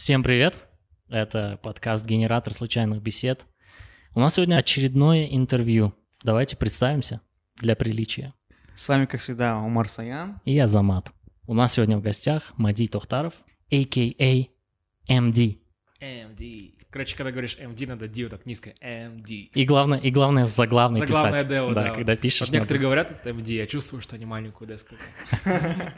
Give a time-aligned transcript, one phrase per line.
[0.00, 0.56] Всем привет!
[1.10, 3.44] Это подкаст «Генератор случайных бесед».
[4.14, 5.92] У нас сегодня очередное интервью.
[6.22, 7.20] Давайте представимся
[7.56, 8.32] для приличия.
[8.74, 10.40] С вами, как всегда, Умар Саян.
[10.46, 11.12] И я Замат.
[11.46, 13.34] У нас сегодня в гостях Мади Тохтаров,
[13.70, 14.46] а.к.а.
[15.06, 15.58] MD.
[16.00, 16.74] MD.
[16.88, 18.70] Короче, когда говоришь MD, надо D вот так низко.
[18.80, 19.50] MD.
[19.52, 21.48] И главное, и главное заглавный Заглавное писать.
[21.48, 21.90] D, вот, да, да.
[21.90, 22.48] когда пишешь.
[22.48, 22.86] Вот некоторые надо.
[22.86, 25.92] говорят это MD, я чувствую, что они маленькую D сказали.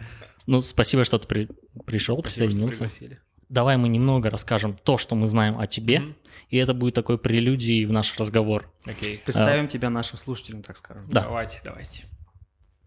[0.49, 1.49] Ну, спасибо, что ты при-
[1.87, 3.23] пришел, Спасибо, что присоединился.
[3.53, 6.17] Давай мы немного расскажем то, что мы знаем о тебе, Мгм.
[6.49, 8.73] и это будет такой прелюдией в наш разговор.
[8.87, 9.21] Окей.
[9.23, 11.07] Представим тебя нашим слушателям, так скажем.
[11.11, 11.25] Да.
[11.25, 12.05] Давайте, давайте.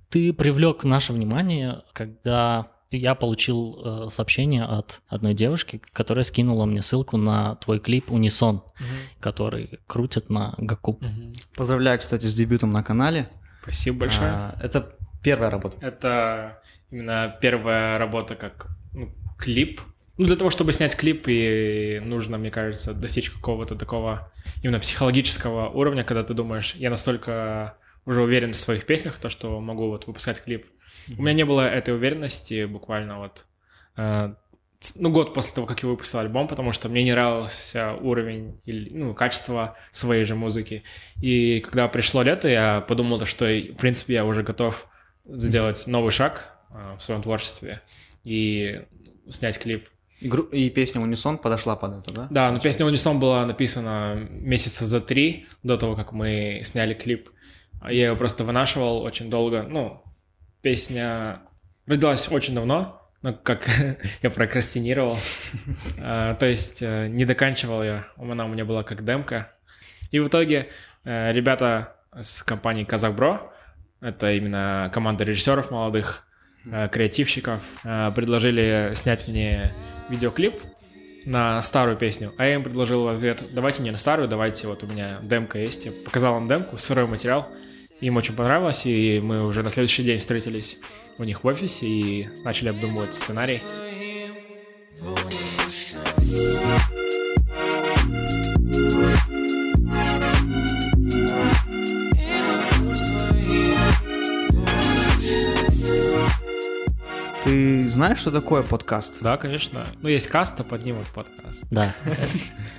[0.10, 6.82] Ты привлек наше внимание, когда я получил э, сообщение от одной девушки, которая скинула мне
[6.82, 8.64] ссылку на твой клип «Унисон»,
[9.20, 11.00] который крутят на Гакуб.
[11.00, 11.36] Мгм.
[11.56, 13.30] Поздравляю, кстати, с дебютом на канале.
[13.62, 14.32] Спасибо большое.
[14.32, 15.78] А, это первая работа.
[15.80, 19.82] Это именно первая работа как ну, клип.
[20.18, 24.32] Ну, для того, чтобы снять клип, и нужно, мне кажется, достичь какого-то такого
[24.64, 29.60] именно психологического уровня, когда ты думаешь, я настолько уже уверен в своих песнях, то, что
[29.60, 30.68] могу вот выпускать клип.
[31.18, 33.46] У меня не было этой уверенности буквально вот
[33.98, 34.34] э,
[34.96, 38.90] ну, год после того, как я выпустил альбом, потому что мне не нравился уровень или,
[38.92, 40.84] ну, качество своей же музыки.
[41.22, 44.88] И когда пришло лето, я подумал, то, что, в принципе, я уже готов
[45.26, 47.82] сделать новый шаг э, в своем творчестве
[48.24, 48.84] и
[49.28, 49.90] снять клип.
[50.22, 52.28] И, песня «Унисон» подошла под это, да?
[52.30, 57.30] Да, но песня «Унисон» была написана месяца за три до того, как мы сняли клип.
[57.84, 59.64] Я ее просто вынашивал очень долго.
[59.64, 60.02] Ну,
[60.62, 61.42] песня
[61.86, 63.68] родилась очень давно, но как
[64.22, 65.18] я прокрастинировал.
[66.00, 68.08] А, То есть э, не доканчивал я.
[68.18, 69.52] Она у меня была как демка.
[70.12, 70.70] И в итоге
[71.04, 73.52] э, ребята с компании Казахбро,
[74.02, 76.25] это именно команда режиссеров молодых,
[76.92, 79.72] креативщиков, э, предложили снять мне
[80.10, 80.56] видеоклип
[81.26, 84.84] на старую песню, а я им предложил в ответ, давайте не на старую, давайте вот
[84.84, 85.86] у меня демка есть.
[85.86, 87.48] Я показал им демку, сырой материал,
[88.00, 90.78] им очень понравилось, и мы уже на следующий день встретились
[91.18, 93.62] у них в офисе и начали обдумывать сценарий.
[107.46, 109.22] Ты знаешь, что такое подкаст?
[109.22, 109.86] Да, конечно.
[110.02, 111.64] Ну, есть каст, а под ним вот подкаст.
[111.70, 111.96] Да.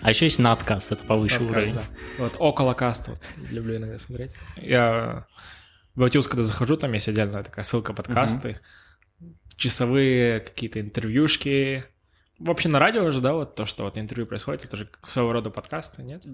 [0.02, 1.78] А еще есть надкаст, это повыше уровень.
[2.18, 4.34] Вот около каста, вот, люблю иногда смотреть.
[4.56, 5.28] Я
[5.94, 8.58] в iTunes, когда захожу, там есть отдельная такая ссылка подкасты,
[9.56, 11.84] часовые какие-то интервьюшки.
[12.40, 15.50] Вообще на радио уже, да, вот то, что вот интервью происходит, это же своего рода
[15.50, 16.24] подкасты, нет?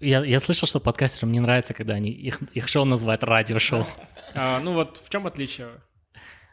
[0.00, 3.86] Я, я слышал, что подкастерам не нравится, когда они их, их шоу называют радиошоу.
[4.34, 5.68] А, ну вот в чем отличие?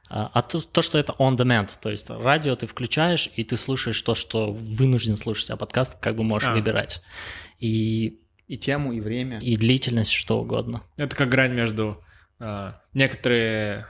[0.10, 3.58] А, а то, то, что это on demand, то есть радио ты включаешь, и ты
[3.58, 6.54] слушаешь то, что вынужден слушать, а подкаст как бы можешь А.
[6.54, 7.02] выбирать.
[7.60, 9.40] И, И тему, и время.
[9.40, 10.82] и длительность, что угодно.
[10.98, 12.04] Это как грань между
[12.40, 13.86] а, некоторые,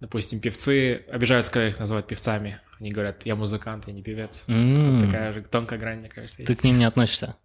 [0.00, 2.60] допустим, певцы обижаются, когда их называют певцами.
[2.80, 4.44] Они говорят, я музыкант, я не певец.
[4.48, 6.46] М, Такая же тонкая грань, мне кажется, есть.
[6.48, 7.36] Ты к ним не относишься.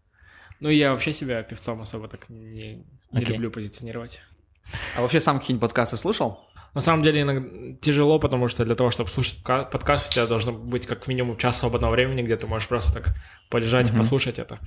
[0.59, 2.75] Ну, я вообще себя певцом особо так не,
[3.11, 3.35] не Окей.
[3.35, 4.21] люблю позиционировать.
[4.97, 6.41] А вообще сам какие-нибудь подкасты слушал?
[6.73, 10.27] На самом деле иногда тяжело, потому что для того, чтобы слушать ка- подкаст, у тебя
[10.27, 13.15] должно быть как минимум час свободного времени, где ты можешь просто так
[13.49, 13.99] полежать и Мгм.
[14.01, 14.59] послушать это.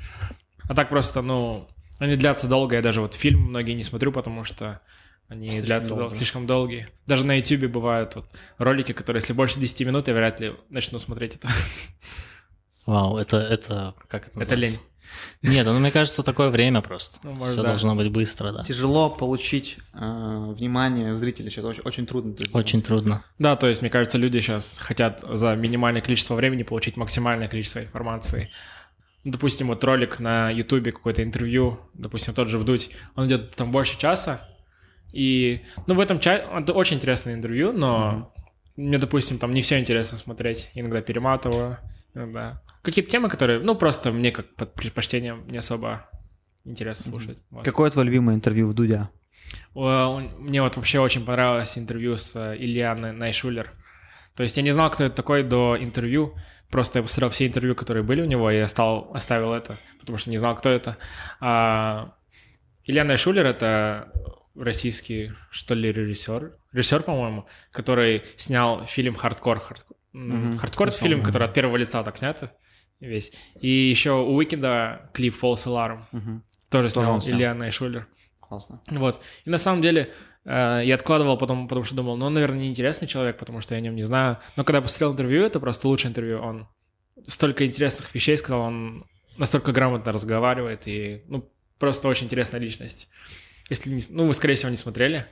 [0.69, 1.69] А так просто, ну,
[1.99, 2.77] они длятся долго.
[2.77, 4.81] Я даже вот фильм многие не смотрю, потому что
[5.29, 6.03] они Слишком длятся долго.
[6.09, 6.89] дол- слишком долгие.
[7.07, 8.27] Даже на YouTube бывают вот
[8.59, 11.49] ролики, которые, если больше 10 минут, я вряд ли начну смотреть это.
[12.87, 14.81] Вау, это, это как это Это называется?
[15.43, 17.19] Нет, ну мне кажется, такое время просто.
[17.23, 17.69] Ну, может, Все да.
[17.69, 18.65] должно быть быстро, да.
[18.65, 22.35] Тяжело получить э, внимание зрителей, сейчас очень, очень трудно.
[22.53, 23.25] Очень трудно.
[23.39, 27.81] Да, то есть, мне кажется, люди сейчас хотят за минимальное количество времени получить максимальное количество
[27.81, 28.51] информации.
[29.25, 33.99] Допустим, вот ролик на Ютубе, какое-то интервью, допустим, тот же Вдуть, он идет там больше
[33.99, 34.49] часа,
[35.13, 38.33] и, ну, в этом часе, это очень интересное интервью, но
[38.77, 41.79] мне, допустим, там не все интересно смотреть, иногда перематываю,
[42.15, 42.63] иногда.
[42.83, 46.09] Какие-то темы, которые, ну, просто мне как под предпочтением не особо
[46.65, 47.43] интересно слушать.
[47.51, 47.65] Вот.
[47.65, 49.11] Какое твое любимое интервью в Дудя?
[49.75, 53.73] Мне вот вообще очень понравилось интервью с э, Ильяной Найшулер.
[54.37, 56.35] То есть я не знал, кто это такой до интервью.
[56.71, 60.17] Просто я посмотрел все интервью, которые были у него, и я стал, оставил это, потому
[60.17, 60.97] что не знал, кто это.
[61.39, 62.15] А
[62.85, 64.11] Илья Найшулер— это
[64.55, 69.61] российский, что ли, режиссер, режиссер, по-моему, который снял фильм «Хардкор».
[69.61, 72.53] Хардкор, Мгм, «Хардкор»— это фильм, который от первого лица так снят
[73.01, 73.33] весь.
[73.61, 76.03] И еще у Уикенда клип «False Alarm».
[76.13, 76.45] Мгм.
[76.71, 77.37] Тоже Тоже снял снял.
[77.37, 78.07] Илья Найшулер.
[78.41, 78.81] Классно.
[78.91, 79.21] Вот.
[79.45, 80.13] И на самом деле
[80.45, 83.79] э, я откладывал потом, потому что думал, ну, он, наверное, неинтересный человек, потому что я
[83.79, 84.39] о нем не знаю.
[84.57, 86.41] Но когда я посмотрел интервью, это просто лучшее интервью.
[86.41, 86.69] Он
[87.27, 89.07] столько интересных вещей сказал, он
[89.37, 93.09] настолько грамотно разговаривает и, ну, просто очень интересная личность.
[93.69, 95.27] Если не, ну, вы, скорее всего, не смотрели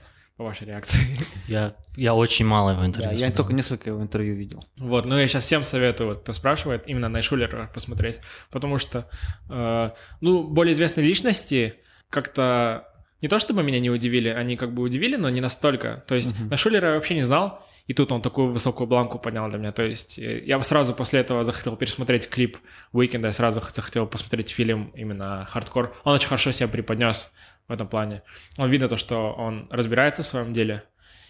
[0.44, 1.16] вашей реакции.
[1.48, 4.62] Я, я очень мало его интервью Да, я только несколько его интервью видел.
[4.78, 8.20] Вот, ну я сейчас всем советую, вот, кто спрашивает, именно Найшулера посмотреть,
[8.50, 9.08] потому что,
[9.48, 9.90] э,
[10.20, 11.74] ну, более известные личности
[12.08, 12.86] как-то
[13.22, 16.02] не то чтобы меня не удивили, они как бы удивили, но не настолько.
[16.06, 19.48] То есть на Шулера я вообще не знал, и тут он такую высокую бланку поднял
[19.50, 19.72] для меня.
[19.72, 22.56] То есть э, я бы сразу после этого захотел пересмотреть клип
[22.92, 25.94] Уикенда, я сразу захотел посмотреть фильм именно «Хардкор».
[26.04, 27.32] Он очень хорошо себя преподнес
[27.70, 28.22] в этом плане.
[28.58, 30.82] Он видно то, что он разбирается в своем деле,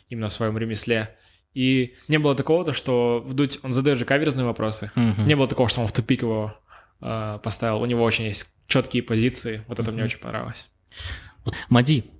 [0.08, 1.16] именно в своем ремесле.
[1.52, 4.90] И не было такого, то, что вдуть, он задает же каверзные вопросы.
[4.94, 5.26] Мгм.
[5.26, 6.56] Не было такого, что он в тупик его
[7.02, 7.82] э, поставил.
[7.82, 9.64] У него очень есть четкие позиции.
[9.68, 10.70] Вот это мне очень понравилось.
[11.44, 12.10] Вот, Мади,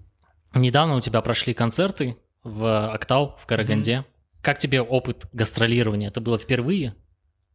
[0.54, 4.04] недавно у тебя прошли концерты в Октау, в Караганде.
[4.42, 6.08] Как тебе опыт гастролирования?
[6.08, 6.94] Это было впервые?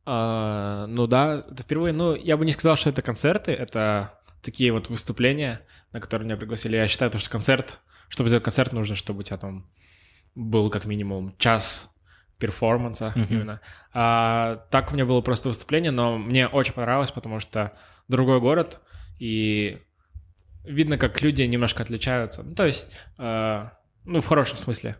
[0.06, 1.94] А, ну да, это впервые.
[1.94, 5.62] Ну, я бы не сказал, что это концерты, это такие вот выступления,
[5.96, 6.76] на которые меня пригласили.
[6.76, 9.66] Я считаю, то, что концерт, чтобы сделать концерт, нужно, чтобы у тебя там
[10.36, 11.90] был как минимум час
[12.38, 13.28] перформанса Мгм.
[13.30, 13.62] именно.
[13.94, 17.78] А, так у меня было просто выступление, но мне очень понравилось, потому что
[18.10, 18.82] другой город,
[19.20, 19.78] и
[20.66, 22.44] видно, как люди немножко отличаются.
[22.44, 23.70] Ну, то есть, э,
[24.04, 24.98] ну, в хорошем смысле.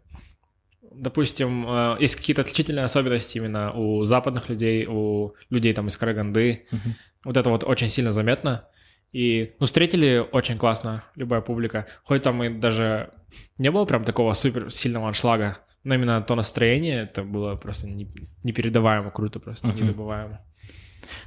[0.82, 6.68] Допустим, э, есть какие-то отличительные особенности именно у западных людей, у людей там из Караганды.
[6.72, 6.96] Мгм.
[7.26, 8.70] Вот это вот очень сильно заметно.
[9.16, 11.88] И, ну, встретили очень классно любая публика.
[12.04, 13.12] Хоть там и даже
[13.58, 18.12] не было прям такого супер сильного аншлага, но именно то настроение, это было просто не-
[18.44, 19.78] непередаваемо круто, просто Мгм.
[19.78, 20.42] незабываемо.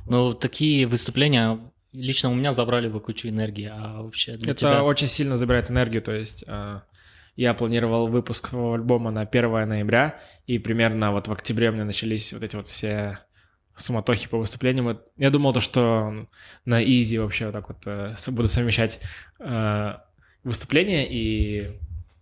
[0.06, 1.58] Ну, такие выступления
[1.94, 4.85] лично у меня забрали бы кучу энергии, а вообще для Это тебя...
[4.85, 6.81] очень сильно забирает энергию, то есть э,
[7.37, 11.87] я планировал выпуск своего альбома на 1 ноября, и примерно вот в октябре у меня
[11.87, 13.20] начались вот эти вот все
[13.79, 15.01] суматохи по выступлениям.
[15.17, 16.27] Я думал, то, что
[16.65, 19.01] на изи вообще вот так вот э, буду совмещать
[19.41, 19.95] э,
[20.45, 21.79] выступление и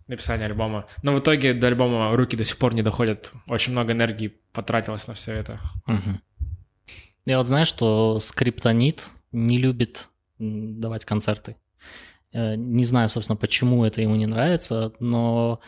[0.07, 0.85] написание альбома.
[1.03, 3.33] Но в итоге до альбома руки до сих пор не доходят.
[3.47, 5.59] Очень много энергии потратилось на все это.
[5.87, 6.21] Мгм.
[7.25, 10.07] Я вот знаю, что Скриптонит не любит
[10.39, 11.55] давать концерты.
[12.31, 15.59] Э, Не знаю, собственно, почему это ему не нравится, но,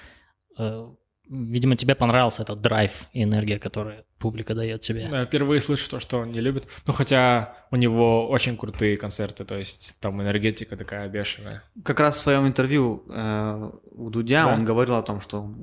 [1.29, 5.07] видимо, тебе понравился этот драйв и энергия, которую публика дает тебе.
[5.11, 6.67] Я впервые слышу то, что он не любит.
[6.87, 11.63] Ну, хотя у него очень крутые концерты, то есть там энергетика такая бешеная.
[11.83, 14.53] Как раз в своем интервью э, у Дудя Да.
[14.53, 15.53] он говорил о том, что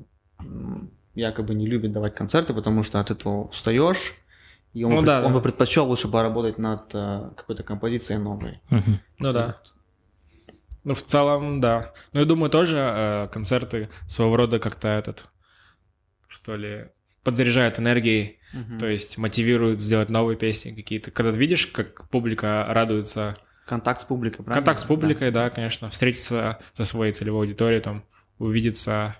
[1.14, 4.14] якобы не любит давать концерты, потому что от этого устаешь.
[4.74, 5.38] И он, Ну бы, да, пред- он да.
[5.38, 8.60] бы предпочел лучше поработать над э, какой-то композицией новой.
[8.68, 9.00] Мгм.
[9.18, 9.56] Ну да.
[10.84, 11.92] Ну, в целом, да.
[12.12, 15.26] Но я думаю, тоже э, концерты своего рода как-то этот,
[16.36, 16.88] что ли,
[17.24, 18.78] подзаряжают энергией, Мгм.
[18.78, 21.10] то есть мотивируют сделать новые песни какие-то.
[21.10, 23.36] Когда ты видишь, как публика радуется,
[23.66, 24.54] Контакт с публикой, правильно?
[24.54, 25.50] контакт с публикой, да.
[25.50, 28.04] конечно, встретиться со своей целевой аудиторией, там,
[28.38, 29.16] увидеться,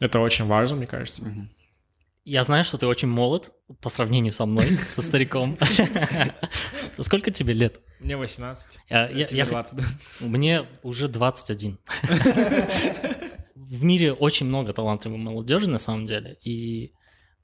[0.00, 1.24] это очень важно, мне кажется.
[1.24, 1.50] Мгм.
[2.26, 3.50] Я знаю, что ты очень молод
[3.80, 5.56] по сравнению со мной, со стариком.
[6.98, 7.80] Сколько тебе лет?
[8.00, 9.84] Мне 18, Я- я- тебе я 20, да.
[10.20, 11.78] Мне уже 21.
[13.70, 16.38] В мире очень много талантливой молодежи, на самом деле.
[16.42, 16.92] И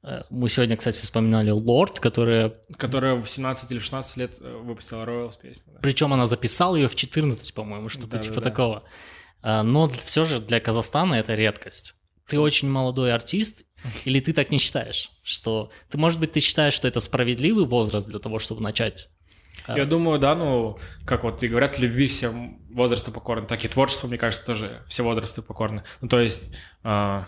[0.02, 2.52] э, мы сегодня, кстати, вспоминали Лорд, которая...
[2.76, 5.73] Которая в 17 или 16 лет э, выпустила Royals песню.
[5.75, 5.78] да.
[5.81, 8.28] Причем она записала ее в 14, по-моему, что-то Да-да-да.
[8.28, 8.83] типа такого.
[9.40, 11.95] А, Но все же для Казахстана это редкость.
[12.26, 13.62] Ты очень молодой артист,
[14.04, 15.12] или ты так не считаешь?
[15.23, 19.11] Что ты, может быть, ты считаешь, что это справедливый возраст для того, чтобы начать?
[19.68, 24.06] Я думаю, да, ну, как вот и говорят, любви всем возрасты покорны, так и творчество,
[24.06, 25.82] мне кажется, тоже все возрасты покорны.
[26.00, 27.25] Ну, то есть, а,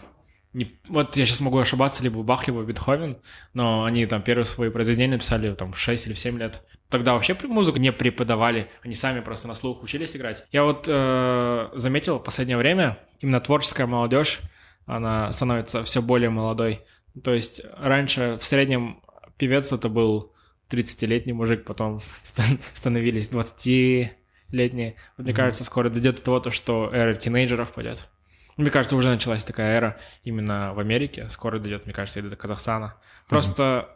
[0.53, 3.19] не- вот я сейчас могу ошибаться, либо Бах, либо Бетховен,
[3.55, 6.63] но они там первые свои произведения написали там в 6 или в 7 лет.
[6.89, 10.45] Тогда вообще музыку не преподавали, они сами просто на слух учились играть.
[10.53, 14.41] Я вот э, заметил в последнее время, именно творческая молодежь,
[14.87, 16.81] она становится все более молодой.
[17.23, 19.03] То есть раньше в среднем
[19.37, 20.33] певец это был
[20.71, 24.95] 30-летний мужик, потом стан- становились 20-летние.
[25.17, 25.37] Вот мне Мгм.
[25.37, 28.09] кажется, скоро дойдет до того, то, что эра тинейджеров пойдет.
[28.57, 31.29] Мне кажется, уже началась такая эра именно в Америке.
[31.29, 32.97] Скоро дойдет, мне кажется, и до Казахстана.
[33.29, 33.89] Просто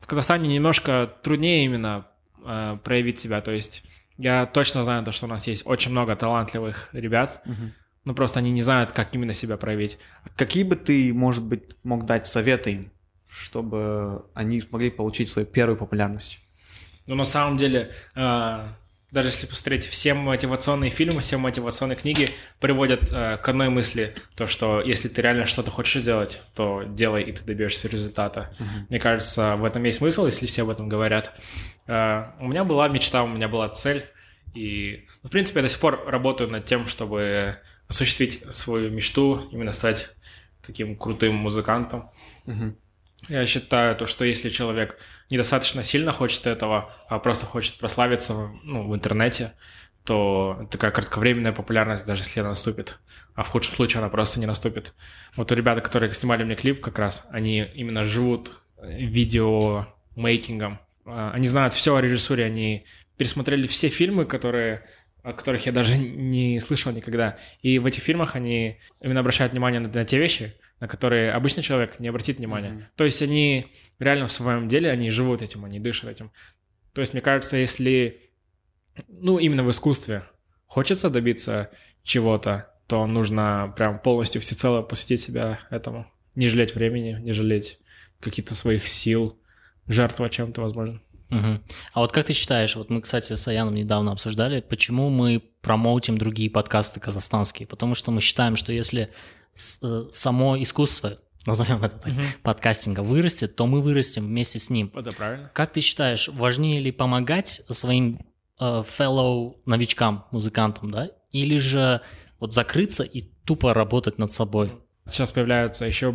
[0.00, 2.06] в Казахстане немножко труднее именно
[2.44, 3.40] э, проявить себя.
[3.40, 3.82] То есть
[4.16, 7.72] я точно знаю, то, что у нас есть очень много талантливых ребят, Мгм.
[8.04, 9.98] но просто они не знают, как именно себя проявить.
[10.36, 12.92] Какие бы ты, может быть, мог дать советы им,
[13.34, 16.38] чтобы они смогли получить свою первую популярность?
[17.06, 18.68] Но на самом деле э,
[19.14, 24.48] даже если посмотреть, все мотивационные фильмы, все мотивационные книги приводят э, к одной мысли, то,
[24.48, 28.52] что если ты реально что-то хочешь сделать, то делай, и ты добьешься результата.
[28.58, 28.86] Uh-huh.
[28.88, 31.32] Мне кажется, в этом есть смысл, если все об этом говорят.
[31.86, 34.04] Э, у меня была мечта, у меня была цель,
[34.52, 39.70] и, в принципе, я до сих пор работаю над тем, чтобы осуществить свою мечту, именно
[39.70, 40.10] стать
[40.66, 42.10] таким крутым музыкантом.
[42.46, 42.74] Uh-huh.
[43.28, 44.98] Я считаю, то, что если человек
[45.30, 49.52] недостаточно сильно хочет этого, а просто хочет прославиться ну, в интернете,
[50.04, 52.98] то такая кратковременная популярность, даже если она наступит,
[53.34, 54.94] а в худшем случае она просто не наступит.
[55.34, 60.78] Вот у ребят, которые снимали мне клип как раз, они именно живут видеомейкингом.
[61.06, 62.84] А, они знают все о режиссуре, они
[63.16, 64.84] пересмотрели все фильмы, которые
[65.22, 67.38] о которых я даже не слышал никогда.
[67.62, 71.62] И в этих фильмах они именно обращают внимание на, на те вещи, на которые обычный
[71.62, 72.70] человек не обратит внимания.
[72.70, 72.84] Mm-hmm.
[72.96, 76.32] То есть они реально в своем деле, они живут этим, они дышат этим.
[76.92, 78.20] То есть мне кажется, если,
[79.08, 80.24] ну, именно в искусстве
[80.66, 81.70] хочется добиться
[82.02, 86.06] чего-то, то нужно прям полностью всецело посвятить себя этому.
[86.34, 87.78] Не жалеть времени, не жалеть
[88.20, 89.38] каких-то своих сил,
[89.86, 91.00] жертвовать чем-то, возможно.
[91.30, 91.60] Угу.
[91.94, 96.18] А вот как ты считаешь, вот мы, кстати, с Аяном недавно обсуждали, почему мы промоутим
[96.18, 97.66] другие подкасты казахстанские?
[97.66, 99.10] Потому что мы считаем, что если
[99.54, 102.24] само искусство, назовем это так, uh-huh.
[102.42, 104.90] подкастинга вырастет, то мы вырастем вместе с ним.
[104.94, 105.50] Это правильно.
[105.54, 108.20] Как ты считаешь, важнее ли помогать своим
[108.58, 112.00] э, fellow новичкам, музыкантам, да, или же
[112.40, 114.72] вот закрыться и тупо работать над собой?
[115.06, 116.14] Сейчас появляются еще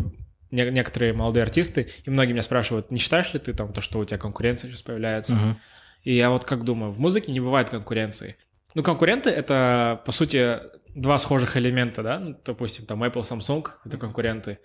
[0.52, 4.06] некоторые молодые артисты, и многие меня спрашивают, не считаешь ли ты там то, что у
[4.06, 5.36] тебя конкуренция сейчас появляется?
[5.36, 5.56] Uh-huh.
[6.04, 8.36] И я вот как думаю, в музыке не бывает конкуренции.
[8.74, 10.60] Ну, конкуренты— это, по сути,
[11.00, 14.60] два схожих элемента, да, ну, допустим, там Apple, Samsung— это конкуренты,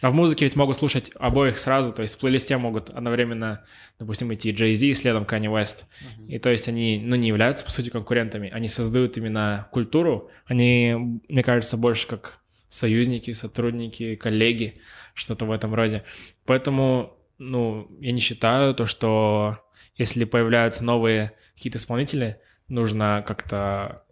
[0.00, 3.64] а в музыке ведь могут слушать обоих сразу, то есть в плейлисте могут одновременно,
[3.98, 5.84] допустим, идти Jay-Z и следом Kanye West.
[6.00, 6.28] Uh-huh.
[6.28, 8.48] И то есть они, ну, не являются, по сути, конкурентами.
[8.52, 10.30] Они создают именно культуру.
[10.46, 14.80] Они, мне кажется, больше как союзники, сотрудники, коллеги,
[15.14, 16.04] что-то в этом роде.
[16.46, 19.58] Поэтому, ну, я не считаю то, что
[19.96, 24.04] если появляются новые какие-то исполнители, нужно как-то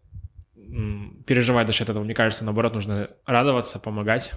[1.26, 2.04] переживать за счет этого.
[2.04, 4.32] Мне кажется, наоборот, нужно радоваться, помогать.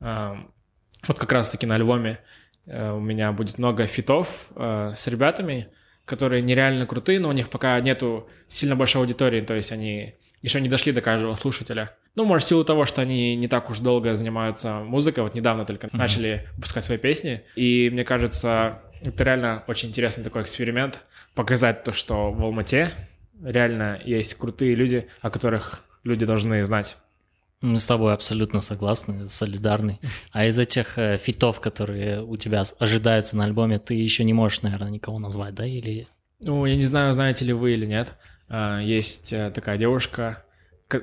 [0.00, 2.18] Вот как раз-таки на альбоме
[2.66, 5.68] э, у меня будет много фитов э, с ребятами,
[6.04, 10.60] которые нереально крутые, но у них пока нету сильно большой аудитории, то есть они еще
[10.60, 11.96] не дошли до каждого слушателя.
[12.16, 15.64] Ну, может, в силу того, что они не так уж долго занимаются музыкой, вот недавно
[15.64, 15.96] только mm-hmm.
[15.96, 21.92] начали выпускать свои песни, и мне кажется, это реально очень интересный такой эксперимент, показать то,
[21.92, 22.90] что в Алмате
[23.42, 26.96] реально есть крутые люди, о которых люди должны знать.
[27.62, 29.98] Мы с тобой абсолютно согласны, солидарны.
[30.32, 34.62] А из этих э, фитов, которые у тебя ожидаются на альбоме, ты еще не можешь,
[34.62, 35.66] наверное, никого назвать, да?
[35.66, 36.08] Или...
[36.40, 38.16] Ну, я не знаю, знаете ли вы или нет.
[38.48, 40.42] А, есть э, такая девушка,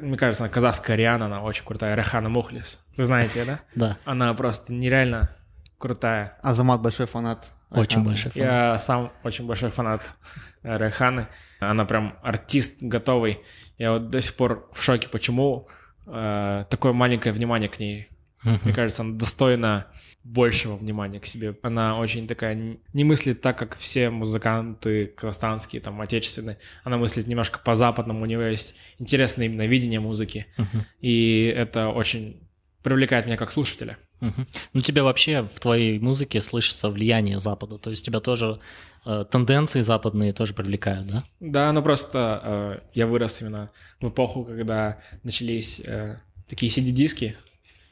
[0.01, 2.81] мне кажется, она казахская Риана, она очень крутая, Рехана Мухлис.
[2.97, 3.59] Вы знаете, да?
[3.75, 3.97] Да.
[4.03, 5.29] Она просто нереально
[5.77, 6.37] крутая.
[6.41, 7.51] Азамат большой фанат.
[7.69, 8.47] Очень большой фанат.
[8.47, 10.15] Я сам очень большой фанат
[10.63, 11.27] Реханы.
[11.59, 13.39] Она прям артист готовый.
[13.77, 15.67] Я вот до сих пор в шоке, почему
[16.05, 18.09] э, такое маленькое внимание к ней.
[18.43, 18.59] Uh-huh.
[18.63, 19.87] Мне кажется, она достойна
[20.23, 21.57] большего внимания к себе.
[21.63, 26.57] Она очень такая, не мыслит так, как все музыканты казахстанские, там, отечественные.
[26.83, 30.47] Она мыслит немножко по-западному, у нее есть интересное именно видение музыки.
[30.57, 30.81] Uh-huh.
[30.99, 32.46] И это очень
[32.87, 33.97] привлекает меня как слушателя.
[34.21, 34.45] Угу.
[34.73, 38.59] Ну, тебя вообще в твоей музыке слышится влияние Запада, то есть тебя тоже
[39.05, 41.23] э, тенденции западные тоже привлекают, да?
[41.39, 43.69] Да, ну просто э, я вырос именно
[44.01, 47.35] в эпоху, когда начались э, такие CD-диски,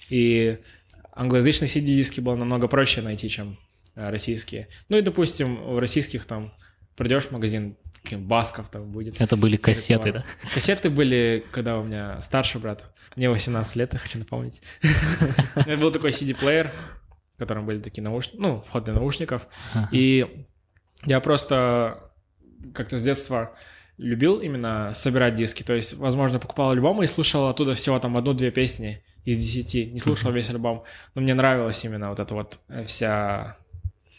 [0.10, 0.60] и
[1.14, 3.58] англоязычные CD-диски было намного проще найти, чем
[3.96, 4.68] э, российские.
[4.90, 6.54] Ну и, допустим, в российских там
[6.96, 7.76] придешь в магазин,
[8.14, 9.20] Басков там будет.
[9.20, 10.26] Это были кассеты, да?
[10.54, 14.62] Кассеты были, когда у меня старший брат, мне 18 лет, я хочу напомнить.
[15.56, 16.72] У меня был такой CD-плеер,
[17.36, 19.48] в котором были такие наушники, ну, вход для наушников.
[19.92, 20.46] И
[21.06, 22.12] я просто
[22.74, 23.56] как-то с детства
[23.98, 25.64] любил именно собирать диски.
[25.64, 29.86] То есть, возможно, покупал альбом и слушал оттуда всего там одну-две песни из десяти.
[29.86, 30.84] Не слушал весь альбом.
[31.14, 33.58] Но мне нравилась именно вот эта вот э, вся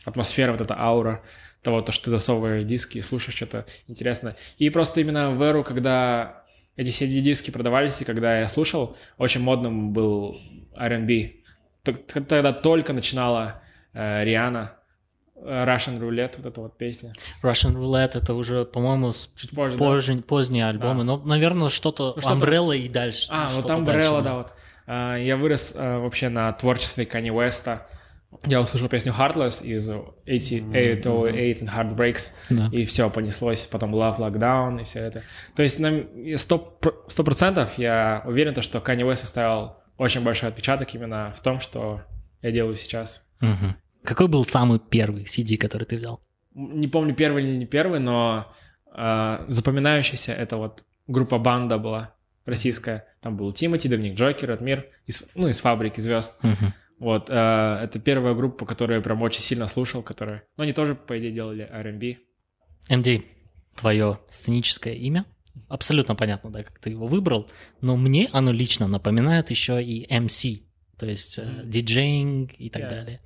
[0.05, 1.23] атмосфера, вот эта аура
[1.67, 4.37] того, то, что ты засовываешь диски и слушаешь что-то интересное.
[4.57, 6.45] И просто именно в эру, когда
[6.77, 10.41] эти CD-диски продавались, и когда я слушал, очень модным был
[10.77, 11.33] R&B.
[11.83, 14.75] Тогда только начинала э, Риана,
[15.35, 17.15] э, Russian Roulette, вот эта вот песня.
[17.43, 20.23] Russian Roulette это уже, по-моему, чуть позже, позже да?
[20.23, 21.05] поздние альбомы, да.
[21.05, 23.27] но, наверное, что-то ну, что Umbrella и дальше.
[23.31, 24.53] А, вот Umbrella, дальше, да, вот.
[24.87, 27.81] Uh, я вырос uh, вообще на творчестве Kanye West,
[28.45, 32.69] я услышал песню Heartless из 808 and Heartbreaks, Да.
[32.73, 35.23] и все, понеслось, потом Love Lockdown и все это.
[35.55, 35.79] То есть
[36.41, 41.61] сто процентов я уверен, то, что Kanye West оставил очень большой отпечаток именно в том,
[41.61, 42.03] что
[42.43, 43.23] я делаю сейчас.
[43.41, 43.77] Мгм.
[44.05, 46.21] Какой был самый первый CD, который ты взял?
[46.55, 48.53] Не помню, первый или не первый, но
[48.95, 52.15] э, запоминающийся это вот группа «Банда» была
[52.45, 53.05] российская.
[53.21, 56.35] Там был Тимати, Доминик Джокер, Радмир, из, ну, из «Фабрики звезд».
[56.43, 56.73] Мгм.
[56.99, 57.35] Вот, э,
[57.83, 60.45] это первая группа, которую я прям очень сильно слушал, которая...
[60.57, 62.17] Ну, они тоже, по идее, делали R&B.
[62.91, 63.23] MD,
[63.77, 65.27] твое сценическое имя.
[65.69, 67.51] Абсолютно понятно, да, как ты его выбрал,
[67.81, 70.63] но мне оно лично напоминает еще и MC,
[70.99, 72.91] то есть э, диджеинг и так Yeah.
[72.91, 73.21] далее.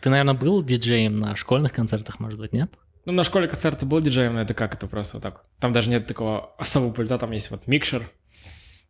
[0.00, 2.72] Ты, наверное, был диджеем на школьных концертах, может быть, нет?
[3.04, 5.44] Ну, на школе концерты был диджеем, но это как это просто вот так?
[5.60, 8.08] Там даже нет такого особого пульта, там есть вот микшер.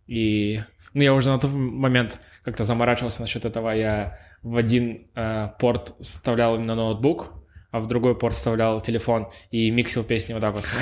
[0.07, 0.63] И...
[0.95, 3.71] Ну, я уже на тот момент как-то заморачивался насчет этого.
[3.71, 7.33] Я в один э, порт вставлял именно ноутбук,
[7.71, 10.65] а в другой порт вставлял телефон и миксил песни вот так вот.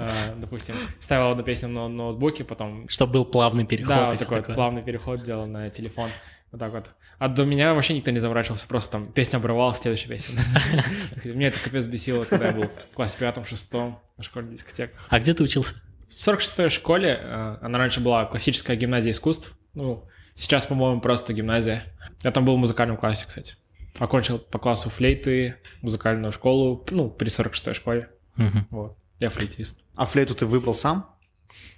[0.00, 3.96] Э, Допустим, ставил одну песню на ноутбуке, потом Чтобы был плавный переход.
[3.96, 6.10] да, такой плавный переход делал на телефон.
[6.50, 6.92] Вот так вот.
[7.18, 10.40] А до меня вообще никто не заморачивался, просто там песня обрывалась, следующая песня.
[11.24, 15.04] Мне это капец бесило, когда я был в классе пятом, шестом на школьных дискотеках.
[15.10, 15.74] А где ты учился?
[16.08, 21.84] В 46-й школе, э, она раньше была классическая гимназия искусств, ну, сейчас, по-моему, просто гимназия.
[22.22, 23.54] Я там был в музыкальном классе, кстати.
[23.98, 28.10] Окончил по классу флейты, музыкальную школу, ну, при 46-й школе.
[28.36, 28.66] Мгм.
[28.70, 28.96] Вот.
[29.20, 29.78] Я флейтист.
[29.94, 31.14] А флейту ты выбрал сам?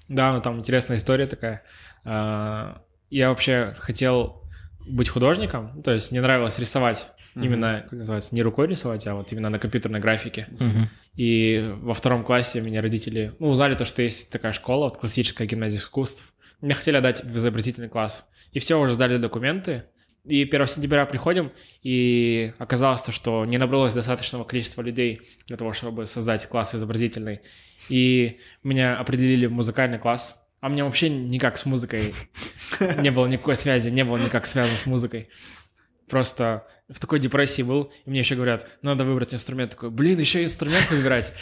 [0.08, 1.62] Да, ну там интересная история такая.
[2.04, 4.42] А, Я вообще хотел
[4.86, 7.06] быть художником, то есть мне нравилось рисовать.
[7.34, 10.48] Именно, как называется, не рукой рисовать, а вот именно на компьютерной графике.
[10.58, 10.88] Мгм.
[11.14, 15.46] И во втором классе меня родители, ну, узнали то, что есть такая школа, вот классическая
[15.46, 16.32] гимназия искусств.
[16.60, 18.26] Меня хотели отдать в изобразительный класс.
[18.52, 19.84] И все, уже сдали документы.
[20.24, 21.50] И 1 сентября приходим,
[21.82, 27.40] и оказалось, то, что не набралось достаточного количества людей для того, чтобы создать класс изобразительный.
[27.88, 30.36] И меня определили в музыкальный класс.
[30.60, 32.14] А мне вообще никак с музыкой
[32.98, 35.30] не было никакой связи, не было никак связан с музыкой.
[36.06, 39.72] Просто в такой депрессии был, и мне еще говорят, надо выбрать инструмент.
[39.72, 41.32] Такой, блин, еще инструмент выбирать.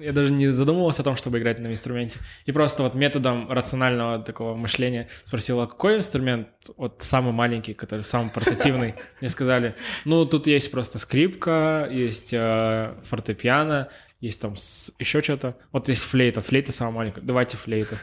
[0.00, 2.18] Я даже не задумывался о том, чтобы играть на инструменте.
[2.46, 8.02] И просто вот методом рационального такого мышления спросил, а какой инструмент вот самый маленький, который
[8.02, 8.94] самый портативный?
[9.20, 13.88] Мне сказали, ну, тут есть просто скрипка, есть э, фортепиано,
[14.20, 14.54] есть там
[14.98, 15.56] еще что-то.
[15.72, 17.20] Вот есть флейта, флейта самая маленькая.
[17.20, 17.96] Давайте флейту.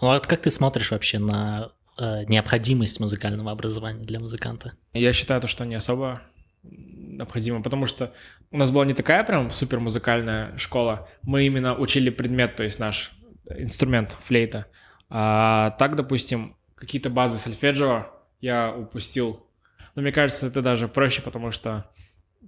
[0.00, 4.74] Вот как ты смотришь вообще на необходимость музыкального образования для музыканта?
[4.92, 6.22] Я считаю, то, что не особо
[6.62, 8.12] необходимо, потому что
[8.50, 11.08] у нас была не такая прям супер музыкальная школа.
[11.22, 13.12] Мы именно учили предмет, то есть наш
[13.48, 14.66] инструмент, флейта.
[15.08, 18.06] А так, допустим, какие-то базы сольфеджио
[18.40, 19.46] я упустил.
[19.94, 21.90] Но мне кажется, это даже проще, потому что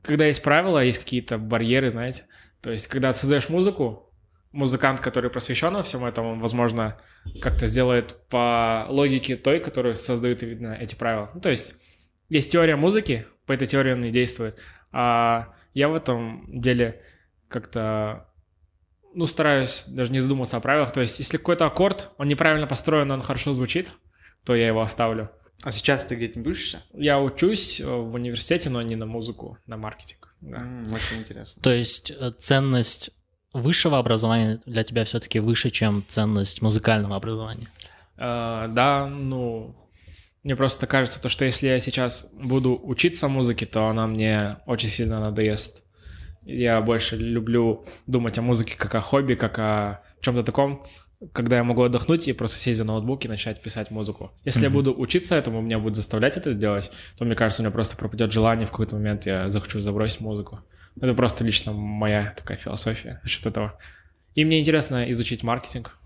[0.03, 2.25] когда есть правила, есть какие-то барьеры, знаете.
[2.61, 4.10] То есть, когда создаешь музыку,
[4.53, 7.01] музыкант, который просвещен во всем этом, он, возможно,
[7.41, 11.31] как-то сделает по логике той, которую создают видно эти правила.
[11.35, 11.75] Ну, то есть,
[12.29, 14.59] есть теория музыки, по этой теории он и действует.
[14.93, 17.03] А я в этом деле
[17.49, 18.29] как-то,
[19.15, 20.93] ну, стараюсь даже не задумываться о правилах.
[20.93, 23.93] То есть, если какой-то аккорд, он неправильно построен, но он хорошо звучит,
[24.45, 25.31] то я его оставлю.
[25.63, 26.83] А сейчас ты где-нибудь учишься?
[26.95, 30.35] Я учусь э, в университете, но не на музыку, на маркетинг.
[30.41, 30.57] Да.
[30.57, 31.63] М, Очень интересно.
[31.63, 33.11] То есть э, ценность
[33.53, 37.69] высшего образования для тебя все-таки выше, чем ценность музыкального образования?
[38.17, 39.75] Э, да, ну,
[40.43, 44.89] мне просто кажется, то, что если я сейчас буду учиться музыке, то она мне очень
[44.89, 45.83] сильно надоест.
[46.45, 50.87] Я больше люблю думать о музыке как о хобби, как о чем-то таком,
[51.33, 54.33] когда я могу отдохнуть и просто сесть за ноутбук и начать писать музыку.
[54.47, 54.79] Если я Мгм.
[54.79, 58.33] буду учиться этому, меня будут заставлять это делать, то мне кажется, у меня просто пропадет
[58.33, 60.61] желание в какой-то момент, я захочу забросить музыку.
[61.01, 63.79] Это просто лично моя такая философия насчет этого.
[64.35, 65.97] И мне интересно изучить маркетинг,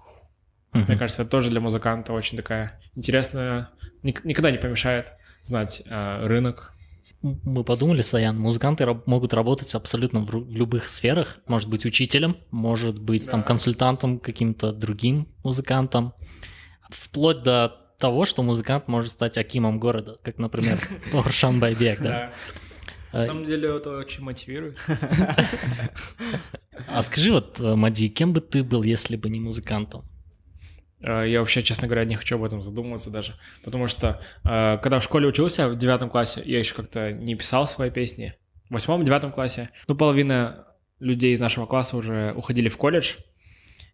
[0.73, 0.85] Мгм.
[0.89, 3.69] мне кажется, это тоже для музыканта очень такая интересная,
[4.03, 6.73] ник- никогда не помешает знать э, рынок.
[7.23, 11.39] Мы подумали, Саян, музыканты раб- могут работать абсолютно в, в любых сферах.
[11.47, 13.47] Может быть учителем, может быть там Да.
[13.47, 16.13] консультантом, каким-то другим музыкантом.
[16.91, 20.79] Вплоть до того, что музыкант может стать акимом города, как, например,
[21.15, 22.33] Оршан Байбек, да?
[23.15, 24.77] На А, самом деле это очень мотивирует.
[26.89, 30.05] А скажи вот, э, Мади, кем бы ты был, если бы не музыкантом?
[31.01, 34.99] Э, Я вообще, честно говоря, не хочу об этом задумываться даже, потому что э, когда
[34.99, 38.35] в школе учился в девятом классе, я еще как-то не писал свои песни.
[38.69, 40.67] В восьмом-девятом классе, ну, половина
[40.99, 43.15] людей из нашего класса уже уходили в колледж,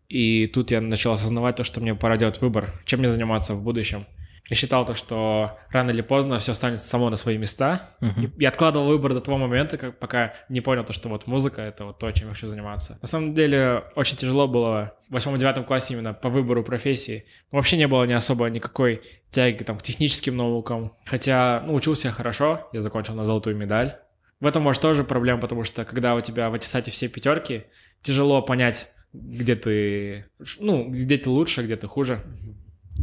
[0.09, 3.63] и тут я начал осознавать то, что мне пора делать выбор, чем мне заниматься в
[3.63, 4.07] будущем.
[4.51, 7.95] Я считал то, что рано или поздно все станет само на свои места.
[8.01, 11.63] И Я откладывал выбор до того момента, как, пока не понял то, что вот музыка—
[11.63, 12.99] это вот то, чем я хочу заниматься.
[13.01, 17.27] На самом деле, очень тяжело было в восьмом-девятом классе именно по выбору профессии.
[17.53, 20.93] Вообще не было ни особо никакой тяги там, к техническим наукам.
[21.07, 23.99] Хотя, ну, учился я хорошо, я закончил на золотую медаль.
[24.41, 27.67] В этом, может, тоже проблема, потому что когда у тебя в аттестате все пятерки,
[28.03, 30.27] тяжело понять, где ты,
[30.59, 32.25] ну, где ты лучше, где ты хуже.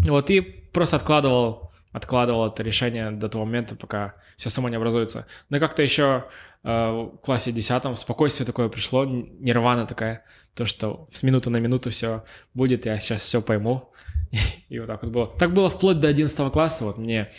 [0.05, 5.25] Вот и просто откладывал, откладывал это решение до того момента, пока все само не образуется.
[5.49, 6.25] Но как-то еще
[6.63, 11.89] э, в классе 10 спокойствие такое пришло, нирвана такая, то, что с минуты на минуту
[11.89, 13.91] все будет, я сейчас все пойму.
[14.69, 15.27] И вот так вот было.
[15.37, 17.31] Так было вплоть до 11 класса, вот мне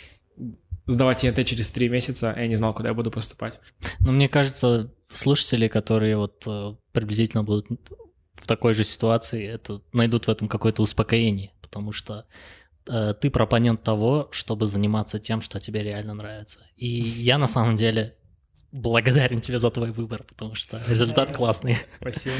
[0.87, 3.59] сдавать ЕНТ через три месяца, я не знал, куда я буду поступать.
[3.99, 7.67] Но мне кажется, слушатели, которые вот э, приблизительно будут
[8.33, 12.25] в такой же ситуации, это найдут в этом какое-то успокоение, потому что
[12.85, 16.61] ты пропонент того, чтобы заниматься тем, что тебе реально нравится.
[16.75, 18.15] И я на самом деле
[18.71, 21.77] благодарен тебе за твой выбор, потому что результат классный.
[21.99, 22.35] Спасибо.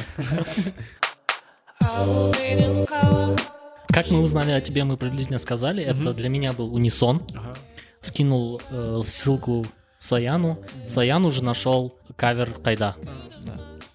[3.87, 5.83] Как мы узнали о тебе, мы приблизительно сказали.
[5.83, 7.23] Это для меня был унисон.
[7.33, 7.55] Ага.
[8.01, 9.65] Скинул э, ссылку
[9.97, 10.63] Саяну.
[10.87, 12.95] Саян уже нашел кавер Кайда.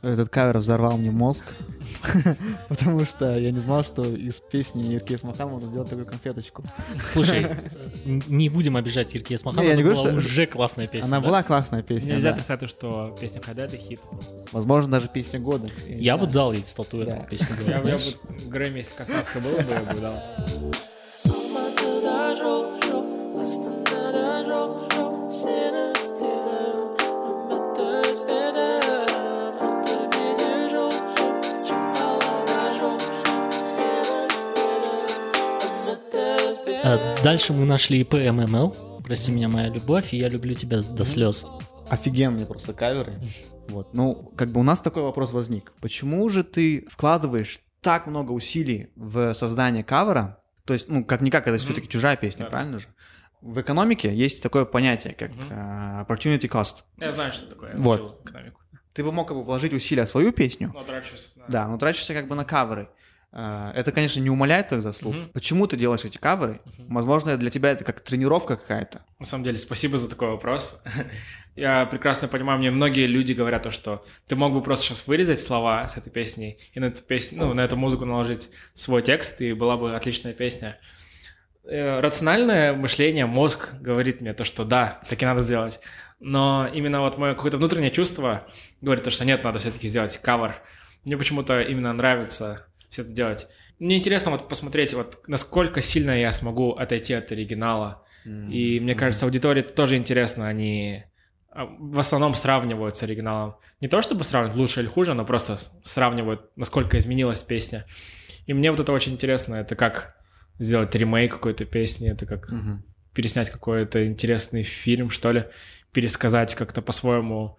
[0.03, 1.55] Этот кавер взорвал мне мозг,
[2.69, 6.63] потому что я не знал, что из песни Иркес Махан можно сделать такую конфеточку.
[7.13, 7.47] Слушай,
[8.05, 9.15] не будем обижать
[9.67, 11.09] не это говорю, была уже классная песня.
[11.09, 14.01] Она была классная песня, Нельзя писать, что песня Хайда— это хит.
[14.53, 15.69] Возможно, даже песня года.
[15.87, 17.25] Я бы дал ей статуэтку Да.
[17.25, 17.57] песню.
[17.67, 20.23] Я, бы Грэмми, если Коснавска было бы, я бы дал.
[37.23, 39.01] Дальше мы нашли ИП ММЛ.
[39.05, 41.47] Прости меня, моя любовь, и я люблю тебя до слез.
[41.89, 43.15] Офигенные просто каверы.
[43.69, 43.95] Вот.
[43.95, 45.73] Ну, как бы у нас такой вопрос возник.
[45.81, 50.43] Почему же ты вкладываешь так много усилий в создание кавера?
[50.65, 52.51] То есть, ну, как-никак, это все-таки чужая песня, Да.
[52.51, 52.87] правильно же?
[53.41, 56.85] В экономике есть такое понятие, как э, opportunity cost.
[56.99, 57.73] Я знаю, что такое.
[57.73, 58.21] Я Вот.
[58.25, 58.61] экономику.
[58.95, 62.15] Ты бы мог как бы вложить усилия в свою песню, Ну, трачусь да, но тратишься
[62.15, 62.83] как бы на каверы.
[62.83, 62.87] Э,
[63.35, 65.17] Это, конечно, не умаляет твоих заслуг.
[65.17, 65.31] Мгм.
[65.31, 66.61] Почему ты делаешь эти каверы?
[66.79, 69.03] Возможно, для тебя это как тренировка какая-то.
[69.19, 70.81] На самом деле, спасибо за такой вопрос.
[71.57, 75.41] Я прекрасно понимаю, мне многие люди говорят то, что ты мог бы просто сейчас вырезать
[75.41, 79.41] слова с этой песней и на эту песню, ну, на эту музыку наложить свой текст,
[79.41, 80.79] и была бы отличная песня.
[81.65, 85.81] Э, Рациональное мышление, мозг говорит мне то, что да, так и надо сделать.
[86.21, 88.47] Но именно вот мое какое-то внутреннее чувство
[88.81, 90.63] говорит то, что нет, надо все-таки сделать кавер.
[91.05, 93.49] Мне почему-то именно нравится все это делать.
[93.81, 98.05] Мне интересно вот посмотреть, вот насколько сильно я смогу отойти от оригинала.
[98.25, 101.05] И мне кажется, аудитории тоже интересно, они
[101.51, 103.57] а, в основном сравнивают с оригиналом.
[103.83, 107.85] Не то чтобы сравнивать лучше или хуже, но просто сравнивают, насколько изменилась песня.
[108.47, 110.15] И мне вот это очень интересно, это как
[110.59, 112.85] сделать ремейк какой-то песни, это как Мгм.
[113.13, 115.45] переснять какой-то интересный фильм, что ли,
[115.93, 117.59] пересказать как-то по-своему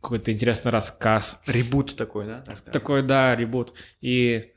[0.00, 1.40] какой-то интересный рассказ.
[1.46, 2.40] Ребут такой, да?
[2.40, 2.60] так?
[2.72, 3.74] Такой, да, ребут.
[4.00, 4.52] И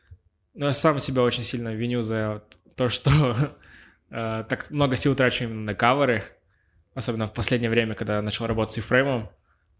[0.53, 2.43] ну, я сам себя очень сильно виню за
[2.75, 3.11] то, что
[4.09, 6.23] э, так много сил трачу именно на каверы.
[6.93, 9.29] Особенно в последнее время, когда я начал работать с Ефреймом.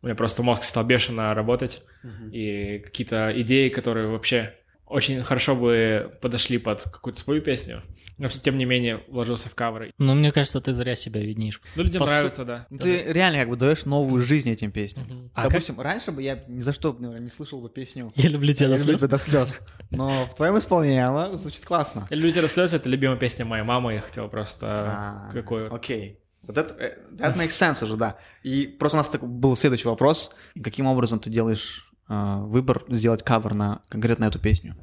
[0.01, 1.83] У меня просто мозг стал бешено работать.
[2.01, 2.29] Мгм.
[2.31, 7.81] И какие-то идеи, которые вообще очень хорошо бы подошли под какую-то свою песню.
[8.19, 9.91] Но тем не менее вложился в каверы.
[9.97, 11.59] Но мне кажется, ты зря себя виднишь.
[11.75, 12.67] Ну, людям По су- нравится, да.
[12.69, 15.05] Ну, ты реально как бы даешь новую жизнь этим песням.
[15.07, 15.31] Мгм.
[15.33, 18.53] А Допустим, раньше бы я ни за что наверное, не слышал бы песню Я люблю
[18.53, 18.99] тебя «Я до люблю слез.
[18.99, 19.61] тебя до слез.
[19.89, 22.07] Но в твоем исполнении она звучит классно.
[22.11, 23.93] «Я люблю тебя до слез»— это любимая песня моей мамы.
[23.93, 25.73] Я хотел просто А, какую...
[25.73, 26.19] Окей.
[26.43, 28.17] Вот это, э, that makes sense уже, да.
[28.43, 30.29] И просто у нас так был следующий вопрос.
[30.61, 34.75] Каким образом ты делаешь выбор сделать кавер на конкретно эту песню?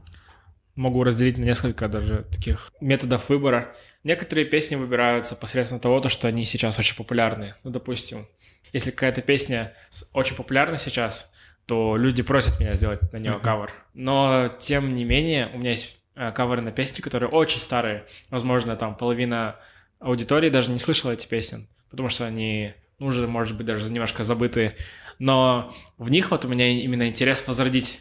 [0.76, 3.74] могу разделить на несколько даже таких методов выбора.
[4.02, 7.54] Некоторые песни выбираются посредством того, то, что они сейчас очень популярны.
[7.64, 8.26] Ну, допустим,
[8.72, 9.74] если какая-то песня
[10.14, 11.30] очень популярна сейчас,
[11.66, 13.40] то люди просят меня сделать на нее Мгм.
[13.42, 13.72] кавер.
[13.92, 18.06] Но, тем не менее, у меня есть э, каверы на песни, которые очень старые.
[18.30, 19.56] Возможно, там половина
[19.98, 24.24] аудитории даже не слышала эти песен, потому что они, ну, уже, может быть, даже немножко
[24.24, 24.76] забытые.
[25.20, 28.00] Но в них вот у меня именно интерес возродить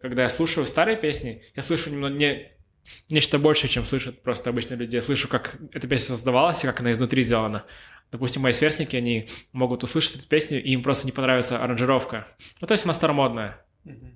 [0.00, 2.52] когда я слушаю старые песни, я слышу немного не,
[3.08, 4.94] нечто большее, чем слышат просто обычные люди.
[4.94, 7.64] Я слышу, как эта песня создавалась и как она изнутри сделана.
[8.10, 12.28] Допустим, мои сверстники, они могут услышать эту песню, и им просто не понравится аранжировка.
[12.60, 13.64] Ну, то есть она старомодная.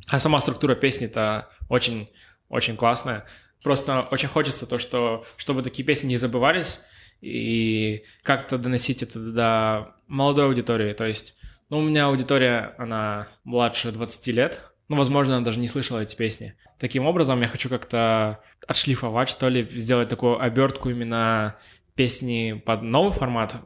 [0.09, 2.09] А сама структура песни-то очень,
[2.49, 3.27] очень классная.
[3.63, 6.81] Просто очень хочется то, что, чтобы такие песни не забывались,
[7.21, 10.93] и как-то доносить это до молодой аудитории.
[10.93, 11.37] То есть,
[11.73, 16.15] ну, у меня аудитория, она младше 20 лет, ну, возможно, она даже не слышала эти
[16.15, 16.55] песни.
[16.79, 21.57] Таким образом, я хочу как-то отшлифовать, что ли, сделать такую обертку именно
[21.95, 23.57] песни под новый формат,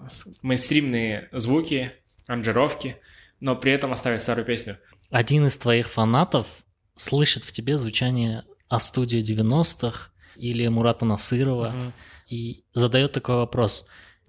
[0.40, 1.94] мейнстримные звуки,
[2.28, 2.98] аранжировки,
[3.40, 4.78] но при этом оставить старую песню.
[5.10, 6.46] Один из твоих фанатов
[6.94, 11.92] слышит в тебе звучание о студии 90-х или Мурата Насырова угу.
[12.28, 13.84] и задает такой вопрос.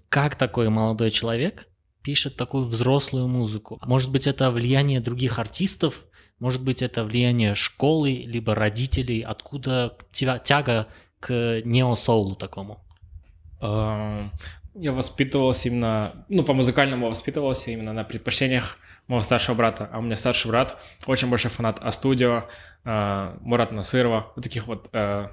[0.08, 1.68] Как такой молодой человек
[2.08, 3.78] пишет такую взрослую музыку?
[3.84, 6.06] Может быть, это влияние других артистов?
[6.38, 9.20] Может быть, это влияние школы, либо родителей?
[9.20, 10.86] Откуда тебя тяга
[11.20, 12.80] к нео-соулу такому?
[13.60, 19.90] Я воспитывался именно, ну, по музыкальному воспитывался именно на предпочтениях моего старшего брата.
[19.92, 22.44] А у меня старший брат очень большой фанат А-студио,
[22.86, 25.28] э, Мурат Насырова, вот таких вот э,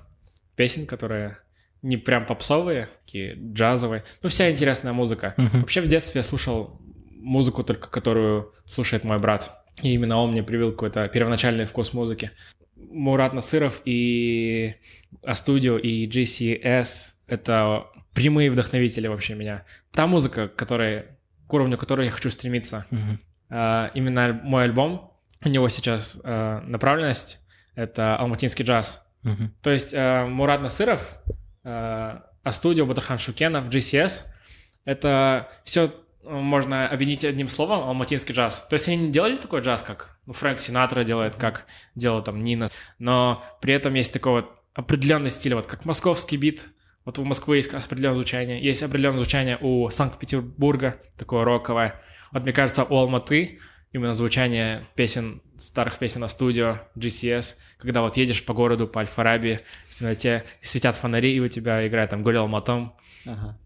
[0.57, 1.37] песен, которые
[1.85, 4.03] не прям попсовые, такие джазовые.
[4.23, 5.35] Ну, вся интересная музыка.
[5.37, 5.61] Uh-huh.
[5.61, 9.63] Вообще в детстве я слушал музыку только, которую слушает мой брат.
[9.83, 12.31] И именно он мне привил какой-то первоначальный вкус музыки.
[12.75, 14.75] Мурат Насыров и
[15.23, 19.63] А-студио, и GCS— это прямые вдохновители вообще меня.
[19.91, 22.87] Та музыка, которая, к уровню которой я хочу стремиться.
[22.89, 23.19] Uh-huh.
[23.51, 27.41] Uh, именно мой альбом, у него сейчас uh, направленность—
[27.75, 29.05] это алматинский джаз.
[29.23, 29.49] Uh-huh.
[29.61, 31.19] То есть uh, Мурат Насыров,
[31.65, 34.23] uh, А-студио, Батархан Шукенов, GCS—
[34.85, 35.91] это все
[36.23, 38.65] можно объединить одним словом алматинский джаз.
[38.69, 42.43] То есть они не делали такой джаз, как ну, Фрэнк Синатра делает, как делала там
[42.43, 46.67] Нина, но при этом есть такой вот определенный стиль, вот как московский бит,
[47.05, 52.01] вот у Москвы есть определенное звучание, есть определенное звучание у Санкт-Петербурга, такое роковое.
[52.31, 53.59] Вот мне кажется, у Алматы
[53.93, 59.59] именно звучание песен, старых песен на студио, GCS, когда вот едешь по городу, по Альфараби,
[59.89, 62.95] в темноте светят фонари, и у тебя играет там Голи Алматом.
[63.25, 63.57] Ага.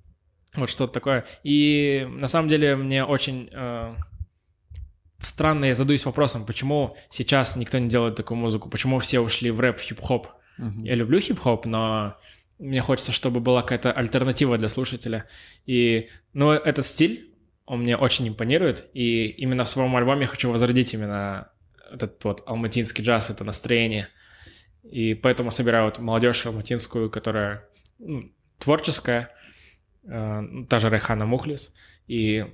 [0.56, 1.26] Вот что-то такое.
[1.44, 3.96] И на самом деле мне очень э,
[5.20, 9.60] странно, я задаюсь вопросом, почему сейчас никто не делает такую музыку, почему все ушли в
[9.60, 10.28] рэп, хип-хоп.
[10.58, 10.84] Uh-huh.
[10.84, 12.18] Я люблю хип-хоп, но
[12.58, 15.26] мне хочется, чтобы была какая-то альтернатива для слушателя.
[15.66, 17.34] И, ну, этот стиль,
[17.66, 21.52] он мне очень импонирует, и именно в своем альбоме я хочу возродить именно
[21.92, 24.10] этот вот алматинский джаз, это настроение.
[24.84, 27.68] И поэтому собираю вот молодежь алматинскую, которая
[28.00, 29.32] ну, творческая,
[30.04, 31.74] э, та же Райхана Мухлис,
[32.08, 32.46] и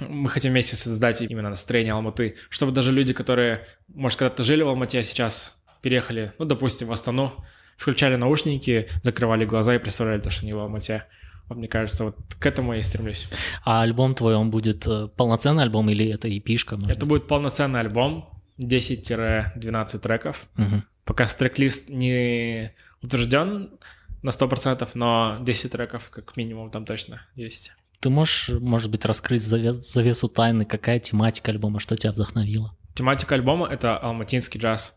[0.00, 4.68] мы хотим вместе создать именно настроение Алматы, чтобы даже люди, которые, может, когда-то жили в
[4.68, 7.32] Алмате, а сейчас переехали, ну, допустим, в Астану,
[7.76, 11.04] включали наушники, закрывали глаза и представляли то, что они в Алмате.
[11.48, 13.28] Вот мне кажется, вот к этому я и стремлюсь.
[13.64, 16.76] А альбом твой, он будет э, полноценный альбом или это эпишка?
[16.76, 16.90] Может?
[16.90, 20.46] Это будет полноценный альбом, 10-12 треков.
[20.56, 20.82] Угу.
[21.04, 23.78] Пока трек-лист не утвержден
[24.22, 27.72] на 100%, но 10 треков как минимум там точно есть.
[28.00, 32.76] Ты можешь, может быть, раскрыть завес, завесу тайны, какая тематика альбома, что тебя вдохновило?
[32.94, 34.96] Тематика альбома— это алматинский джаз.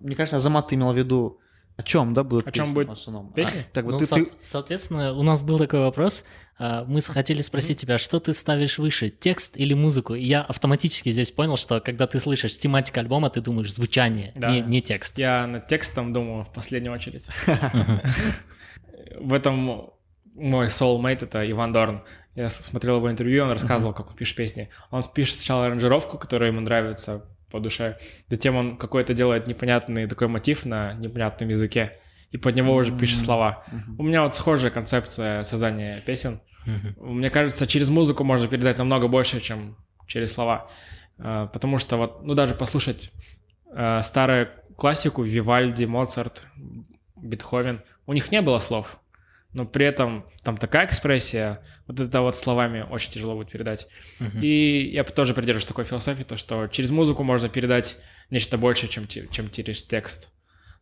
[0.00, 1.40] Мне кажется, Азамат ты имел в виду
[1.76, 2.88] о чем, да, будут О чем будет
[3.34, 3.60] песни?
[3.60, 4.28] А, так вот ну, ты, со- ты...
[4.42, 6.24] Соответственно, у нас был такой вопрос.
[6.58, 10.14] А, мы хотели спросить тебя, что ты ставишь выше, текст или музыку?
[10.14, 14.50] И я автоматически здесь понял, что когда ты слышишь тематика альбома, ты думаешь звучание, да.
[14.50, 15.18] не, не текст.
[15.18, 17.24] Я над текстом думаю в последнюю очередь.
[19.18, 19.90] В этом
[20.34, 22.02] мой soulmate— это Иван Дорн.
[22.34, 24.70] Я смотрел его интервью, он рассказывал, как он пишет песни.
[24.90, 27.98] Он пишет сначала аранжировку, которая ему нравится, по душе.
[28.28, 33.20] Затем он какой-то делает непонятный такой мотив на непонятном языке, и под него уже пишет
[33.20, 33.64] слова.
[33.98, 36.40] У меня вот схожая концепция создания песен.
[36.96, 40.68] Мне кажется, через музыку можно передать намного больше, чем через слова.
[41.18, 43.12] А, потому что вот, ну даже послушать
[43.74, 46.46] а, старую классику, Вивальди, Моцарт,
[47.16, 49.01] Бетховен, у них не было слов
[49.52, 53.86] но при этом там такая экспрессия, вот это вот словами очень тяжело будет передать.
[54.18, 54.40] Uh-huh.
[54.40, 57.96] И я тоже придерживаюсь такой философии, то что через музыку можно передать
[58.30, 60.30] нечто большее, чем, чем через текст.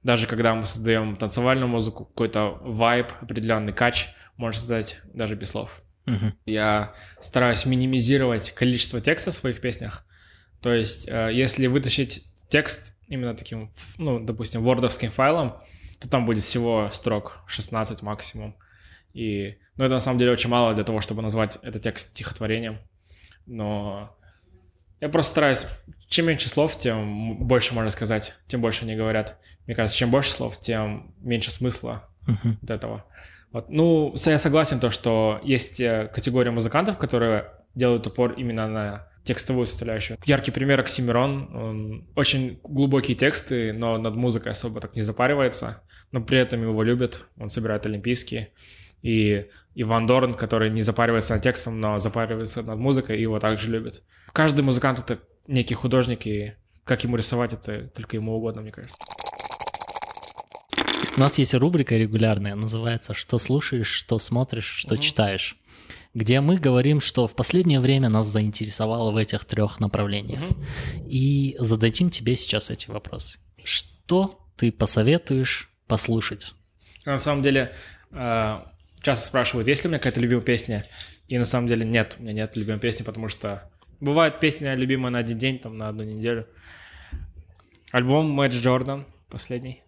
[0.02, 5.82] Даже когда мы создаем танцевальную музыку, какой-то вайб, определенный кач можно создать даже без слов.
[6.06, 6.32] Uh-huh.
[6.46, 10.06] Я стараюсь минимизировать количество текста в своих песнях.
[10.62, 15.56] То есть, э, если вытащить текст именно таким, ну, допустим, вордовским файлом,
[16.00, 18.56] то там будет всего строк 16 максимум.
[19.12, 22.78] И, ну, это на самом деле очень мало для того, чтобы назвать этот текст стихотворением.
[23.46, 24.16] Но
[25.00, 25.66] я просто стараюсь,
[26.08, 29.38] чем меньше слов, тем больше можно сказать, тем больше они говорят.
[29.66, 32.56] Мне кажется, чем больше слов, тем меньше смысла uh-huh.
[32.62, 33.04] от этого.
[33.52, 33.68] Вот.
[33.68, 39.66] Ну, я согласен то, что есть э, категория музыкантов, которые делают упор именно на текстовую
[39.66, 40.18] составляющую.
[40.24, 41.54] Яркий пример Оксимирон.
[41.54, 45.82] Он очень глубокие тексты, но над музыкой особо так не запаривается.
[46.12, 47.26] Но при этом его любят.
[47.38, 48.52] Он собирает олимпийские.
[49.02, 53.70] и Иван Дорн, который не запаривается над текстом, но запаривается над музыкой, и его также
[53.70, 54.02] любит.
[54.32, 56.52] Каждый музыкант— это некий художник, и
[56.84, 58.98] как ему рисовать, это только ему угодно, мне кажется.
[61.16, 65.02] У нас есть рубрика регулярная, называется «Что слушаешь, что смотришь, что Мгм.
[65.02, 65.56] читаешь»,
[66.14, 70.42] где мы говорим, что в последнее время нас заинтересовало в этих трех направлениях.
[71.06, 73.38] И зададим тебе сейчас эти вопросы.
[73.64, 76.54] Что ты посоветуешь послушать?
[77.04, 77.72] На самом деле,
[78.10, 78.60] э,
[79.02, 80.86] часто спрашивают, есть ли у меня какая-то любимая песня,
[81.28, 85.12] и на самом деле нет, у меня нет любимой песни, потому что бывает песня любимая
[85.12, 86.46] на один день, там, на одну неделю.
[87.92, 89.82] Альбом Мэдж Джордан, последний.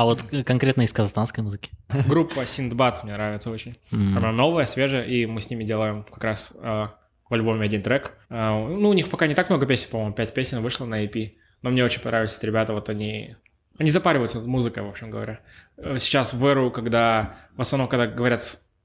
[0.00, 1.72] А вот конкретно из казахстанской музыки.
[2.08, 3.76] Группа Синдбад мне нравится очень.
[3.92, 4.16] М.
[4.16, 6.86] Она новая, свежая, и мы с ними делаем как раз э,
[7.28, 8.12] в альбоме один трек.
[8.30, 11.34] Э, ну, у них пока не так много песен, по-моему, пять песен вышло на EP,
[11.60, 13.36] но мне очень понравились эти ребята, вот они...
[13.76, 15.40] Они запариваются над музыкой, в общем говоря.
[15.76, 18.42] Э, Сейчас в эру, когда, в основном, когда говорят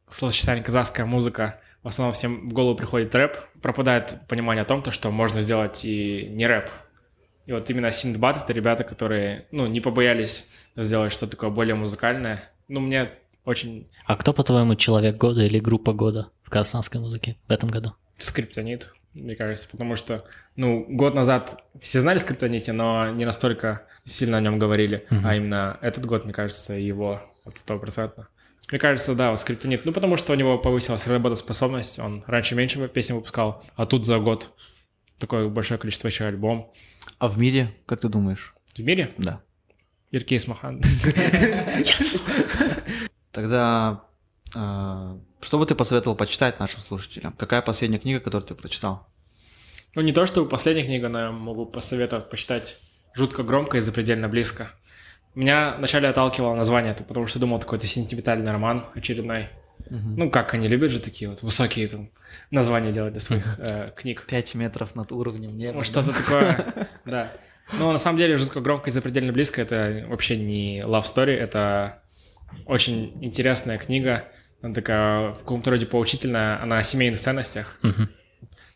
[0.09, 4.91] словосочетание казахская музыка, в основном всем в голову приходит рэп, пропадает понимание о том, то,
[4.91, 6.69] что можно сделать и не рэп.
[7.45, 12.41] И вот именно Синдбад— это ребята, которые, ну, не побоялись сделать что-то такое более музыкальное.
[12.67, 13.11] Ну, мне
[13.45, 17.93] очень А кто, по-твоему, человек года или группа года в казахстанской музыке в этом году?
[18.17, 24.37] Скриптонит, мне кажется, потому что, ну, год назад все знали скриптоните, но не настолько сильно
[24.37, 25.27] о нем говорили, Мгм.
[25.27, 28.27] а именно этот год, мне кажется, его вот стопроцентно.
[28.71, 32.87] Мне кажется, да, вот скриптонит, ну, потому что у него повысилась работоспособность, он раньше меньше
[32.87, 34.51] песен выпускал, а тут за год
[35.19, 36.71] такое большое количество еще альбом.
[37.17, 38.53] А в мире, как ты думаешь?
[38.73, 39.41] В мире Да.
[40.11, 40.81] Иркей Смахан.
[43.31, 44.03] Тогда
[44.55, 47.33] э, что бы ты посоветовал почитать нашим слушателям?
[47.33, 49.07] Какая последняя книга, которую ты прочитал?
[49.93, 52.77] Ну, не то чтобы последняя книга, но я могу посоветовать почитать
[53.13, 54.71] «Жутко громко и запредельно близко».
[55.35, 59.49] Меня вначале отталкивало название, это потому что думал, такой-то сентиментальный роман очередной.
[59.89, 62.09] Ну, как они любят же такие вот высокие там
[62.51, 64.25] названия делать для своих э, книг.
[64.27, 65.77] Пять метров над уровнем неба.
[65.77, 67.31] Ну, Что-то такое, да.
[67.73, 72.03] Но на самом деле «Жутко громко и запредельно близко»— это вообще не love story, это
[72.65, 74.25] очень интересная книга.
[74.61, 77.79] Она такая в каком-то роде поучительная, она о семейных ценностях.
[77.81, 78.09] Мгм.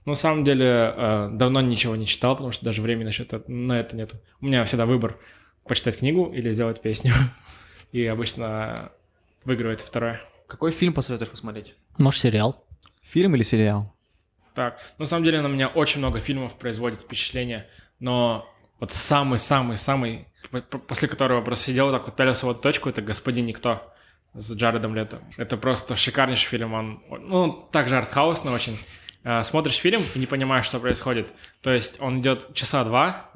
[0.05, 3.51] Ну, на самом деле, э, давно ничего не читал, потому что даже времени насчет это-
[3.51, 4.13] на это нет.
[4.41, 5.17] У меня всегда выбор
[5.67, 7.13] почитать книгу или сделать песню.
[7.91, 8.91] И обычно
[9.45, 10.19] выигрывает второе.
[10.49, 11.75] Какой фильм посоветуешь посмотреть?
[11.99, 12.65] Может, сериал?
[13.03, 13.93] Фильм или сериал?
[14.55, 20.27] Так, на самом деле на меня очень много фильмов производит впечатление, но вот самый-самый-самый,
[20.87, 23.93] после которого просто сидел так вот пялился в эту точку, это «Господин Никто»
[24.33, 25.21] с Джаредом Лето.
[25.37, 28.77] Это просто шикарнейший фильм, он, ну, также артхаусный очень.
[29.23, 31.31] Э, Смотришь фильм и не понимаешь, что происходит.
[31.61, 33.29] То есть он идет часа два,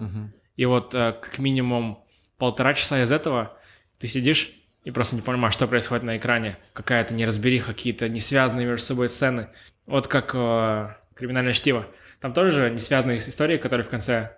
[0.55, 2.03] и вот э, как минимум
[2.39, 3.55] полтора часа из этого
[3.99, 4.51] ты сидишь
[4.83, 6.57] и просто не понимаешь, что происходит на экране.
[6.73, 9.49] Какая-то неразбериха, какие-то не связанные между собой сцены.
[9.85, 11.87] Вот как э, «Криминальное чтиво».
[12.19, 14.37] Там тоже не связанные истории, которые в конце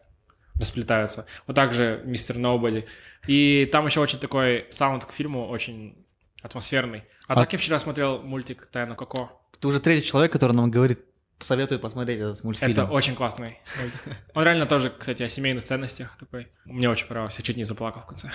[0.59, 1.25] расплетаются.
[1.47, 2.85] Вот так же «Мистер Ноубоди».
[3.27, 5.97] И там еще очень такой саунд к фильму, очень
[6.41, 7.03] атмосферный.
[7.27, 9.41] А, А- так я вчера смотрел мультик «Тайна Коко».
[9.59, 10.99] Ты уже третий человек, который нам говорит,
[11.39, 12.71] советует посмотреть этот мультфильм.
[12.71, 14.01] Это очень классный мультик.
[14.33, 16.47] Он реально тоже, кстати, о семейных ценностях такой.
[16.65, 18.29] Мне очень понравился, я чуть не заплакал в конце.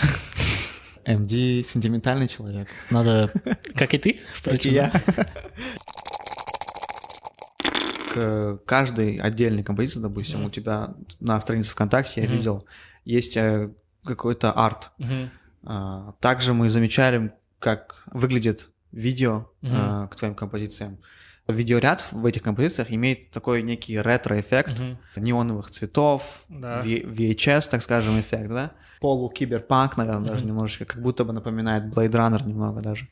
[1.18, 2.68] МД сентиментальный человек.
[2.90, 3.31] Надо,
[3.75, 4.90] как и ты, впрочем.
[8.12, 12.66] К каждой отдельной композиции, допустим, у тебя на странице ВКонтакте я видел,
[13.05, 13.70] есть э,
[14.05, 14.90] какой-то арт.
[15.62, 20.99] А, Также мы замечали, как выглядит видео а, к твоим композициям.
[21.51, 24.99] Видеоряд в этих композициях имеет такой некий ретро-эффект Мгм.
[25.17, 26.81] неоновых цветов, Да.
[26.83, 28.71] VHS, так скажем, эффект, да?
[29.01, 30.49] Полу-киберпанк, наверное, даже Мгм.
[30.55, 33.09] немножечко, как будто бы напоминает Blade Runner немного даже.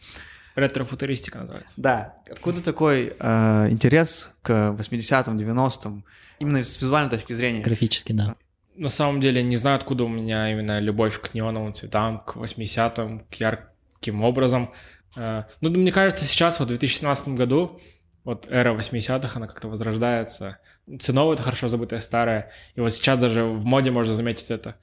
[0.54, 1.74] Ретро-футуристика называется.
[1.80, 6.04] Да, откуда такой э, интерес к 80-м, 90-м,
[6.40, 7.62] именно с визуальной точки зрения?
[7.62, 8.34] Графически, да.
[8.74, 13.20] На самом деле не знаю, откуда у меня именно любовь к неоновым цветам, к 80-м,
[13.30, 14.72] к ярким образом.
[15.16, 17.80] Э, Ну, мне кажется, сейчас, вот в 2017 году,
[18.28, 20.58] вот эра 80-х, она как-то возрождается.
[21.00, 22.50] Ценово это хорошо забытое старое.
[22.74, 24.76] И вот сейчас даже в моде можно заметить это.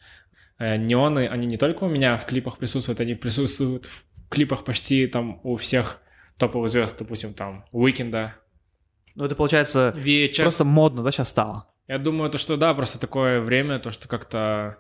[0.58, 5.06] Э, Неоны, они не только у меня в клипах присутствуют, они присутствуют в клипах почти
[5.06, 6.00] там у всех
[6.40, 8.34] топовых звезд, допустим, там, Уикенда,
[9.14, 10.42] Ну, это получается VHS.
[10.42, 11.68] просто модно, да, сейчас стало?
[11.88, 14.80] Я думаю, то, что да, просто такое время, то, что как-то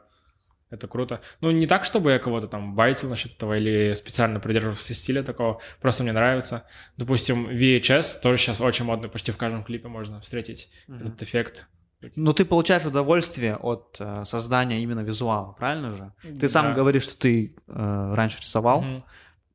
[0.69, 1.21] это круто.
[1.41, 5.61] Ну, не так, чтобы я кого-то там байтил насчет этого или специально придерживался стиля такого,
[5.81, 6.63] просто мне нравится.
[6.97, 11.67] Допустим, VHS тоже сейчас очень модно, почти в каждом клипе можно встретить этот эффект.
[12.15, 16.13] Но ты получаешь удовольствие от э, создания именно визуала, правильно же?
[16.39, 16.73] Ты сам Да.
[16.73, 18.81] говоришь, что ты э, раньше рисовал.
[18.81, 19.03] Мгм.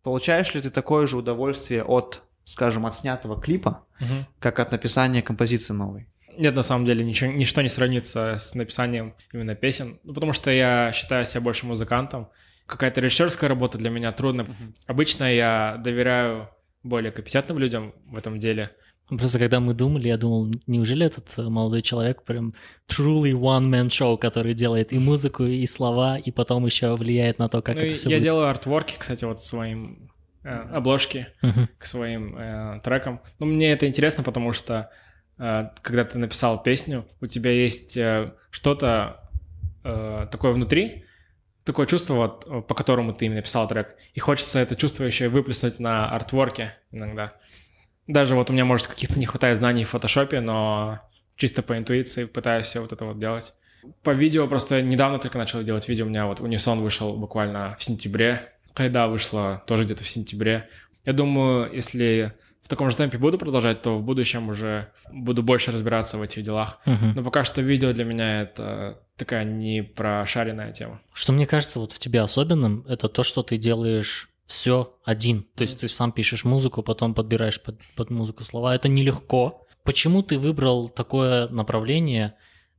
[0.03, 4.27] получаешь ли ты такое же удовольствие от, скажем, от снятого клипа, Мгм.
[4.39, 6.09] как от написания композиции новой?
[6.41, 10.51] Нет, на самом деле, ничего, ничто не сравнится с написанием именно песен, ну, потому что
[10.51, 12.29] я считаю себя больше музыкантом.
[12.67, 14.47] Какая-то режиссерская работа для меня трудна.
[14.87, 16.49] Обычно я доверяю
[16.83, 18.71] более компетентным людям в этом деле.
[19.09, 22.53] Просто когда мы думали, я думал, неужели этот молодой человек прям
[22.89, 27.61] truly one-man show, который делает и музыку, и слова, и потом еще влияет на то,
[27.61, 28.23] как Ну, это все я будет.
[28.23, 30.11] делаю артворки, кстати, вот своим
[30.45, 31.69] э, обложки Мгм.
[31.77, 33.21] к своим э, трекам.
[33.41, 34.91] Ну, мне это интересно, потому что
[35.41, 39.31] когда ты написал песню, у тебя есть э, что-то
[39.85, 41.07] э, такое внутри,
[41.65, 43.97] такое чувство, вот, э, по которому ты именно писал трек.
[44.13, 47.33] И хочется это чувство еще выплеснуть на артворке иногда.
[48.07, 51.01] Даже вот у меня, может, каких-то не хватает знаний в фотошопе, но
[51.37, 53.55] чисто по интуиции пытаюсь все вот это вот делать.
[54.03, 56.05] По видео просто недавно только начал делать видео.
[56.05, 58.53] У меня вот Унисон вышел буквально в сентябре.
[58.75, 60.69] Кайда вышла тоже где-то в сентябре.
[61.07, 62.35] Я думаю, если
[62.71, 66.81] таком же темпе буду продолжать, то в будущем уже буду больше разбираться в этих делах.
[66.87, 67.13] Мгм.
[67.17, 71.01] Но пока что видео для меня это такая не прошаренная тема.
[71.13, 75.47] Что мне кажется вот в тебе особенным, это то, что ты делаешь все один.
[75.55, 78.75] То есть ты сам пишешь музыку, потом подбираешь под, под музыку слова.
[78.75, 79.67] Это нелегко.
[79.85, 82.35] Почему ты выбрал такое направление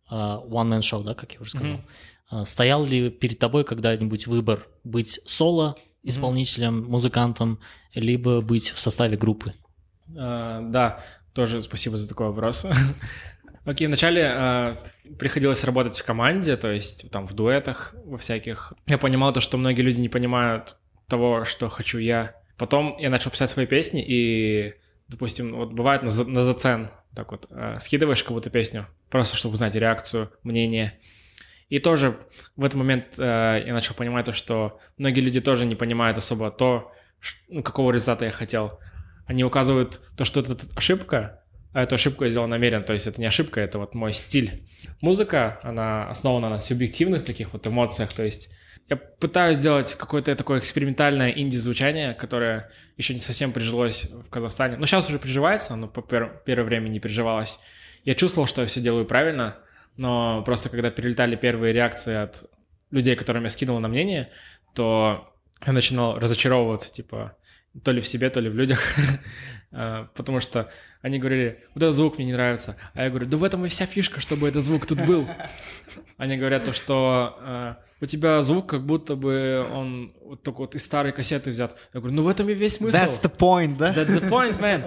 [0.10, 1.74] а, one-man show, да, как я уже сказал?
[1.74, 1.86] Мгм.
[2.30, 7.60] А, Стоял ли перед тобой когда-нибудь выбор быть соло исполнителем, музыкантом,
[7.94, 9.54] либо быть в составе группы?
[10.18, 11.04] А, да,
[11.34, 12.66] тоже спасибо за такой вопрос.
[13.66, 14.78] Окей, вначале а,
[15.20, 18.74] приходилось работать в команде, то есть там в дуэтах, во всяких.
[18.88, 22.36] Я понимал то, что многие люди не понимают того, что хочу я.
[22.58, 24.76] Потом я начал писать свои песни, и,
[25.08, 29.54] допустим, вот бывает на, за- на зацен, так вот, а, скидываешь какую-то песню, просто чтобы
[29.54, 30.98] узнать реакцию, мнение.
[31.70, 32.20] И тоже
[32.58, 36.52] в этот момент э, я начал понимать то, что многие люди тоже не понимают особо
[36.52, 36.92] то,
[37.22, 38.80] ш- ну, какого результата я хотел.
[39.32, 43.22] Они указывают то, что это ошибка, а эту ошибку я сделал намеренно, то есть это
[43.22, 44.68] не ошибка, это вот мой стиль.
[45.00, 48.50] Музыка, она основана на субъективных таких вот эмоциях, то есть
[48.90, 54.76] я пытаюсь сделать какое-то такое экспериментальное инди-звучание, которое еще не совсем прижилось в Казахстане.
[54.76, 57.58] Ну, сейчас уже приживается, но по пер- первое время не приживалось.
[58.04, 59.56] Я чувствовал, что я все делаю правильно,
[59.96, 62.44] но просто когда перелетали первые реакции от
[62.90, 64.30] людей, которым я скинул на мнение,
[64.76, 65.34] то
[65.66, 67.38] я начинал разочаровываться, типа,
[67.84, 68.82] то ли в себе, то ли в людях,
[69.74, 70.70] А, потому что
[71.02, 73.70] они говорили, вот этот звук мне не нравится, а я говорю, да в этом и
[73.70, 75.28] вся фишка, чтобы этот звук тут был.
[76.18, 80.76] Они говорят то, что э, у тебя звук как будто бы он вот только вот
[80.76, 81.76] из старой кассеты взят.
[81.94, 82.96] Я говорю, ну в этом и весь смысл.
[82.96, 83.94] That's the point, да?
[83.94, 84.86] That's the point, man.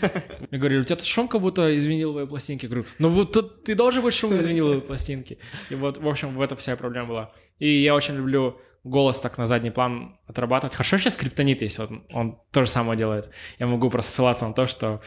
[0.50, 2.64] Я говорю, у тебя тут шум как будто из виниловой пластинки.
[2.64, 5.38] Я говорю, ну вот тут ты должен быть шум из виниловой пластинки.
[5.68, 7.32] И вот, в общем, в этом вся проблема была.
[7.58, 10.74] И я очень люблю голос так на задний план отрабатывать.
[10.74, 13.30] Хорошо, сейчас скриптонит есть, вот он то же самое делает.
[13.58, 15.00] Я могу просто ссылаться на то, что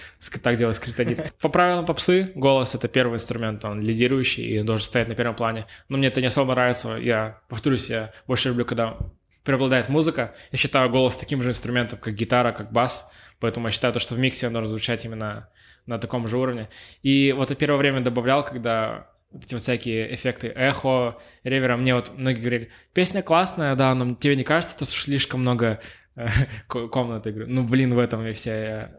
[0.43, 1.33] так делает скриптонит.
[1.41, 5.65] По правилам попсы, голос— это первый инструмент, он лидирующий и должен стоять на первом плане.
[5.87, 6.97] Но мне это не особо нравится.
[6.97, 8.97] Я, повторюсь, я больше люблю, когда
[9.43, 10.35] преобладает музыка.
[10.51, 13.09] Я считаю голос таким же инструментом, как гитара, как бас.
[13.39, 15.49] Поэтому я считаю, то, что в миксе он должен звучать именно
[15.85, 16.69] на таком же уровне.
[17.01, 21.77] И вот я первое время добавлял, когда эти вот всякие эффекты эхо, ревера.
[21.77, 25.79] Мне вот многие говорили, песня классная, да, но тебе не кажется, что слишком много
[26.15, 26.27] э,
[26.67, 27.31] ко- комнаты?
[27.31, 28.89] Ну, блин, в этом и вся, э,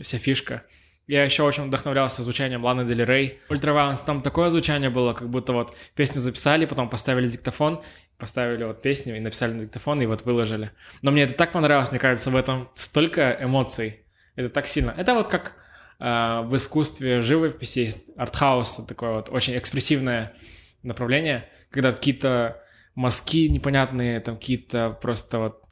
[0.00, 0.62] вся фишка.
[1.06, 3.40] Я еще очень вдохновлялся звучанием Ланы Дель Рей.
[3.48, 7.82] Ultraviolence, там такое звучание было, как будто вот песню записали, потом поставили диктофон,
[8.16, 10.70] поставили вот песню и написали на диктофон, и вот выложили.
[11.02, 14.02] Но мне это так понравилось, мне кажется, в этом столько эмоций.
[14.36, 14.94] Это так сильно.
[14.96, 15.56] Это вот как
[16.00, 20.34] в искусстве живописи есть артхаус, такое вот очень экспрессивное
[20.82, 22.62] направление, когда какие-то
[22.94, 25.64] мазки непонятные, там какие-то просто вот...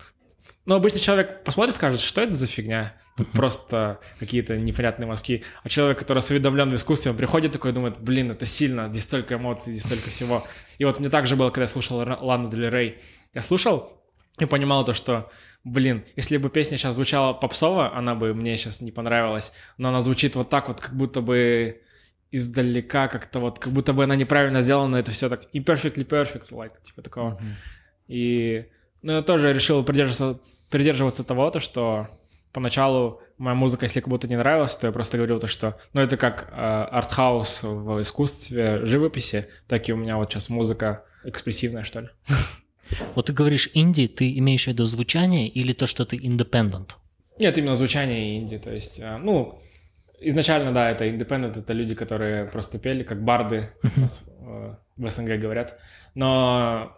[0.66, 2.94] Ну, обычный человек посмотрит, скажет, что это за фигня?
[3.16, 5.42] Тут просто какие-то непонятные мазки.
[5.64, 9.04] А человек, который осведомлен в искусстве, он приходит такой и думает, блин, это сильно, здесь
[9.04, 10.44] столько эмоций, здесь столько всего.
[10.76, 12.98] И вот мне так же было, когда я слушал Лану Дель Рей.
[13.32, 14.04] Я слушал
[14.38, 15.30] и понимал то, что,
[15.64, 19.52] блин, если бы песня сейчас звучала попсово, она бы мне сейчас не понравилась.
[19.76, 21.82] Но она звучит вот так вот, как будто бы
[22.30, 26.72] издалека как-то вот, как будто бы она неправильно сделана, это все так imperfectly perfect, like,
[26.82, 27.40] типа такого.
[28.06, 28.66] И
[29.02, 30.40] ну, я тоже решил придерживаться,
[30.70, 32.08] придерживаться того, то, что
[32.52, 36.00] поначалу моя музыка, если как будто не нравилась, то я просто говорил то, что ну
[36.00, 41.84] это как э, артхаус в искусстве живописи, так и у меня вот сейчас музыка экспрессивная,
[41.84, 42.08] что ли.
[43.14, 46.90] Вот ты говоришь инди, ты имеешь в виду звучание или то, что ты independent?
[47.38, 49.58] Нет, именно звучание инди, то есть, э, ну,
[50.20, 55.38] изначально, да, это independent, это люди, которые просто пели, как барды нас, э, в СНГ
[55.38, 55.78] говорят,
[56.14, 56.92] но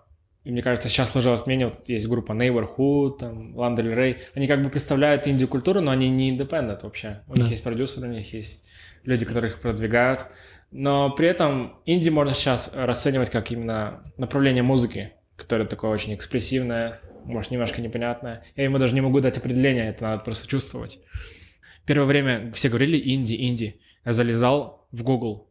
[0.44, 4.70] мне кажется, сейчас сложилось мнение, вот есть группа Neighborhood, там, Lana Рей, они как бы
[4.70, 7.20] представляют инди-культуру, но они не independent вообще.
[7.28, 7.42] У Да.
[7.42, 8.64] них есть продюсеры, у них есть
[9.04, 10.24] люди, которые их продвигают.
[10.70, 15.12] Но при этом инди можно сейчас расценивать как именно направление музыки,
[15.50, 18.44] которое такое очень экспрессивное, может, немножко непонятное.
[18.54, 21.00] Я ему даже не могу дать определение, это надо просто чувствовать.
[21.84, 23.80] Первое время все говорили инди, инди.
[24.04, 25.50] Я залезал в Google,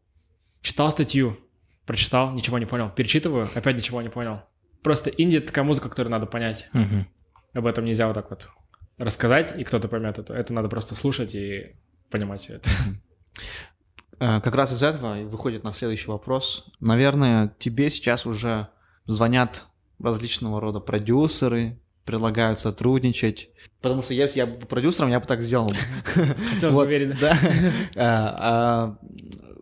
[0.62, 1.38] читал статью,
[1.86, 2.90] прочитал, ничего не понял.
[2.90, 4.44] Перечитываю, опять ничего не понял.
[4.84, 6.70] Просто инди— это такая музыка, которую надо понять.
[6.72, 7.06] Мгм.
[7.54, 8.52] Об этом нельзя вот так вот
[8.98, 10.34] рассказать, и кто-то поймет это.
[10.34, 11.76] Это надо просто слушать и
[12.10, 12.70] понимать всё это.
[14.22, 16.72] Э, Как раз из этого выходит на следующий вопрос.
[16.80, 18.70] Наверное, тебе сейчас уже
[19.06, 19.66] звонят
[20.02, 23.50] различного рода продюсеры, предлагают сотрудничать.
[23.82, 25.72] Потому что если я был продюсером, я бы так сделал.
[26.54, 27.38] Хотелось бы верить, да.
[27.96, 28.98] А, а,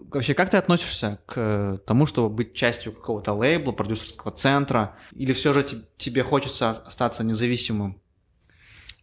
[0.10, 4.96] Вообще, как ты относишься к тому, чтобы быть частью какого-то лейбла, продюсерского центра?
[5.14, 8.00] Или все же те- тебе хочется остаться независимым?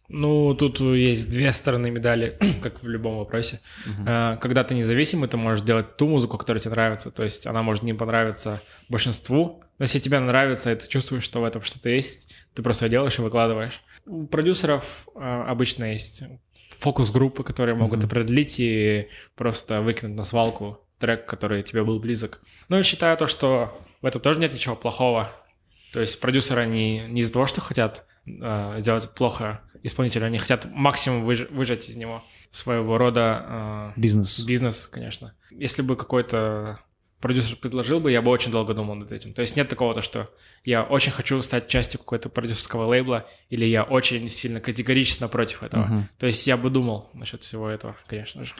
[0.07, 3.59] Ну, тут есть две стороны медали, как в любом вопросе.
[4.07, 7.11] Э, Когда ты независимый, ты можешь делать ту музыку, которая тебе нравится.
[7.11, 11.41] То есть она может не понравиться большинству, но если тебе нравится, и ты чувствуешь, что
[11.41, 13.81] в этом что-то есть, ты просто делаешь и выкладываешь.
[14.05, 16.23] У продюсеров э, обычно есть
[16.77, 18.07] фокус-группы, которые могут Мгм.
[18.07, 22.41] определить и просто выкинуть на свалку трек, который тебе был близок.
[22.69, 25.29] Ну, я считаю то, что в этом тоже нет ничего плохого.
[25.93, 30.65] То есть продюсеры, они не из-за того, что хотят э, сделать плохо исполнителю, они хотят
[30.71, 34.39] максимум выж- выжать из него своего рода э, Бизнес.
[34.41, 35.33] бизнес, конечно.
[35.51, 36.79] Если бы какой-то
[37.25, 39.33] продюсер предложил бы, я бы очень долго думал над этим.
[39.33, 40.29] То есть нет такого, то, что
[40.63, 45.85] я очень хочу стать частью какой-то продюсерского лейбла, или я очень сильно категорично против этого.
[45.85, 46.09] Мгм.
[46.19, 48.53] То есть я бы думал насчет всего этого, конечно же.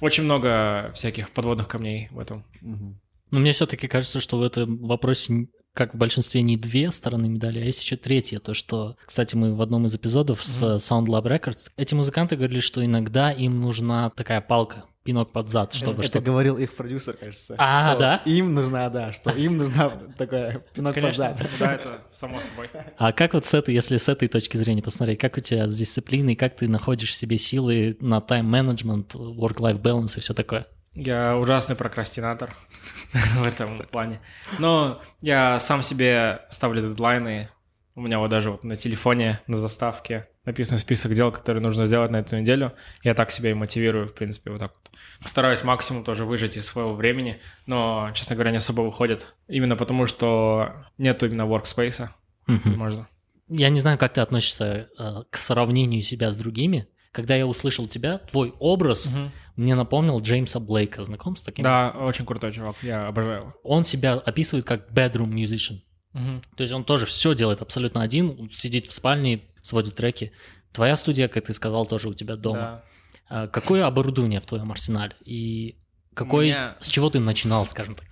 [0.00, 2.44] Очень много всяких подводных камней в этом.
[2.60, 3.00] Мгм.
[3.32, 7.58] Но мне все-таки кажется, что в этом вопросе, как в большинстве, не две стороны медали,
[7.58, 8.38] а есть еще третья.
[8.38, 10.70] То, что, кстати, мы в одном из эпизодов с Мгм.
[10.70, 15.50] э, Sound Lab Records, эти музыканты говорили, что иногда им нужна такая палка, пинок под
[15.50, 16.24] зад, чтобы это, это что-то...
[16.24, 17.54] говорил их продюсер, кажется.
[17.58, 18.16] А, что да?
[18.24, 21.50] Им нужна, да, что им нужна такая пинок под Конечно, зад.
[21.58, 22.68] да, это само собой.
[22.96, 25.76] А как вот с этой, если с этой точки зрения посмотреть, как у тебя с
[25.76, 30.66] дисциплиной, как ты находишь в себе силы на тайм-менеджмент, work-life balance и все такое?
[30.94, 32.54] Я ужасный прокрастинатор
[33.12, 34.20] в этом плане.
[34.58, 37.48] Но я сам себе ставлю дедлайны.
[37.94, 42.10] У меня вот даже вот на телефоне, на заставке написан список дел, которые нужно сделать
[42.10, 42.72] на эту неделю.
[43.02, 44.90] Я так себя и мотивирую, в принципе, вот так вот.
[45.28, 49.34] Стараюсь максимум тоже выжать из своего времени, но, честно говоря, не особо выходит.
[49.48, 52.08] Именно потому, что нету именно workspace,
[52.46, 52.78] Мгм.
[52.78, 53.08] можно.
[53.48, 56.88] Я не знаю, как ты относишься э, к сравнению себя с другими.
[57.12, 59.12] Когда я услышал тебя, твой образ
[59.54, 61.04] мне напомнил Джеймса Блейка.
[61.04, 61.62] Знаком с таким?
[61.62, 63.54] Да, очень крутой чувак, я обожаю его.
[63.62, 65.80] Он себя описывает как bedroom musician.
[66.14, 66.42] Мгм.
[66.56, 70.32] То есть он тоже все делает абсолютно один, сидит в спальне, сводит треки.
[70.72, 72.58] Твоя студия, как ты сказал, тоже у тебя дома.
[72.60, 72.84] Да.
[73.28, 75.14] А Какое оборудование в твоем арсенале?
[75.24, 75.76] И
[76.14, 78.06] какой, меня- с чего ты начинал, скажем так?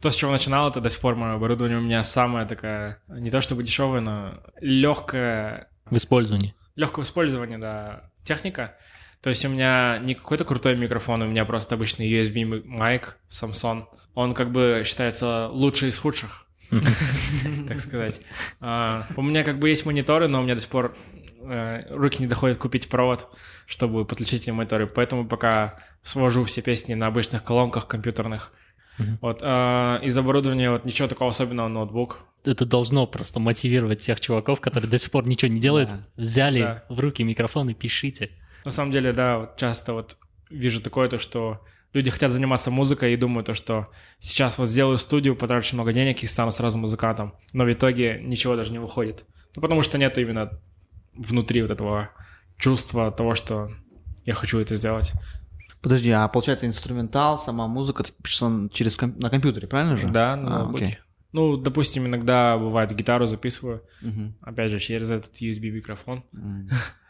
[0.00, 3.30] То, с чего начинал, это до сих пор мое оборудование у меня самое такая, не
[3.30, 6.54] то чтобы дешевое, но легкое, В использовании.
[6.76, 8.76] легкого использования, да, техника.
[9.22, 13.86] То есть у меня не какой-то крутой микрофон, у меня просто обычный USB майк Samsung.
[14.14, 16.43] Он как бы считается лучший из худших,
[17.68, 18.20] так сказать.
[18.60, 20.96] А, У меня как бы есть мониторы, но у меня до сих пор
[21.42, 23.28] э, руки не доходят купить провод,
[23.66, 24.86] чтобы подключить эти мониторы.
[24.86, 28.52] Поэтому пока свожу все песни на обычных колонках компьютерных.
[29.20, 32.20] Вот, а, из оборудования вот ничего такого особенного, ноутбук.
[32.44, 35.88] Это должно просто мотивировать тех чуваков, которые до сих пор ничего не делают.
[35.88, 36.00] Да.
[36.16, 36.84] Взяли Да.
[36.88, 38.30] в руки микрофон и пишите.
[38.64, 40.16] На самом деле, да, вот часто вот
[40.48, 41.60] вижу такое, то, что
[41.94, 43.88] люди хотят заниматься музыкой и думают, то, что
[44.18, 47.32] сейчас вот сделаю студию, потрачу много денег и стану сразу музыкантом.
[47.54, 49.24] Но в итоге ничего даже не выходит.
[49.56, 50.50] Ну, потому что нет именно
[51.14, 52.10] внутри вот этого
[52.58, 53.70] чувства того, что
[54.26, 55.12] я хочу это сделать.
[55.80, 60.08] Подожди, а получается инструментал, сама музыка ты пишешь через ком- на компьютере, правильно же?
[60.08, 60.84] Да, на А, ноутбуке.
[60.84, 60.98] окей.
[61.32, 64.36] Ну, допустим, иногда бывает гитару записываю, Мгм.
[64.40, 66.24] опять же, через этот USB-микрофон.
[66.32, 66.68] М.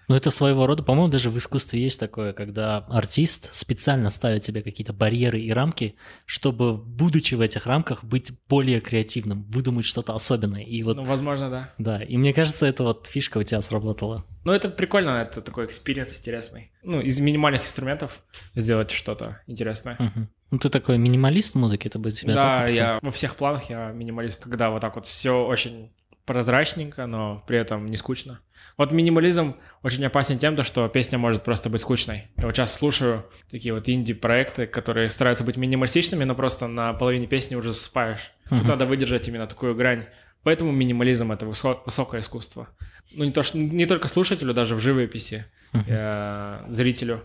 [0.08, 4.62] Ну, это своего рода, по-моему, даже в искусстве есть такое, когда артист специально ставит себе
[4.62, 5.96] какие-то барьеры и рамки,
[6.26, 10.62] чтобы, будучи в этих рамках, быть более креативным, выдумать что-то особенное.
[10.62, 11.72] И вот, Ну, возможно, да.
[11.78, 14.24] да, и мне кажется, это вот фишка у тебя сработала.
[14.44, 16.70] Ну, это прикольно, это такой experience интересный.
[16.82, 18.22] Ну, из минимальных инструментов
[18.54, 19.96] сделать что-то интересное.
[19.98, 20.28] Мгм.
[20.50, 24.44] Ну, ты такой минималист музыки, это бы тебя да, я во всех планах я минималист,
[24.44, 25.92] когда вот так вот все очень
[26.26, 28.40] прозрачненько, но при этом не скучно.
[28.76, 32.28] Вот минимализм очень опасен тем, то, что песня может просто быть скучной.
[32.36, 37.26] Я вот сейчас слушаю такие вот инди-проекты, которые стараются быть минималистичными, но просто на половине
[37.26, 38.32] песни уже засыпаешь.
[38.48, 38.68] Тут Мгм.
[38.68, 40.06] надо выдержать именно такую грань
[40.42, 42.68] Поэтому минимализм— это высо- высокое искусство.
[43.14, 47.24] Ну, не, то, что, не только слушателю, даже в живописи, э, зрителю.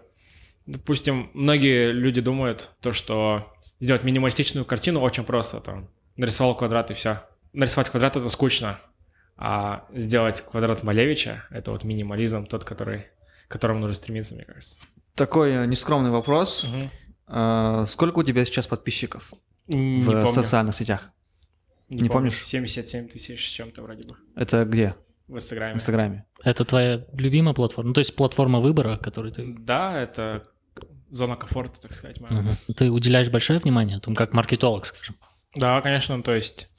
[0.65, 5.59] Допустим, многие люди думают, то, что сделать минималистичную картину очень просто.
[5.59, 7.23] Там, нарисовал квадрат и все.
[7.51, 8.79] Нарисовать квадрат— это скучно.
[9.41, 13.05] А сделать квадрат Малевича— это вот минимализм, тот, который,
[13.47, 14.77] к которому нужно стремиться, мне кажется.
[15.15, 16.65] Такой э, нескромный вопрос.
[16.65, 16.91] Мгм.
[17.27, 19.31] Э, Сколько у тебя сейчас подписчиков
[19.67, 20.27] Не в помню.
[20.27, 21.11] социальных сетях?
[21.87, 22.11] не помню.
[22.11, 22.45] помнишь?
[22.45, 24.95] 77 тысяч с чем-то вроде бы Это где?
[25.29, 25.73] в В Инстаграме.
[25.75, 26.25] Инстаграме.
[26.43, 27.87] Это твоя любимая платформа?
[27.87, 29.45] Ну, то есть платформа выбора, которую ты...
[29.57, 30.43] Да, это
[31.11, 32.41] зона комфорта, так сказать, моя.
[32.41, 32.57] Мгм.
[32.75, 35.15] Ты уделяешь большое внимание, о том, как маркетолог, скажем.
[35.55, 36.69] Да, конечно, ну, то есть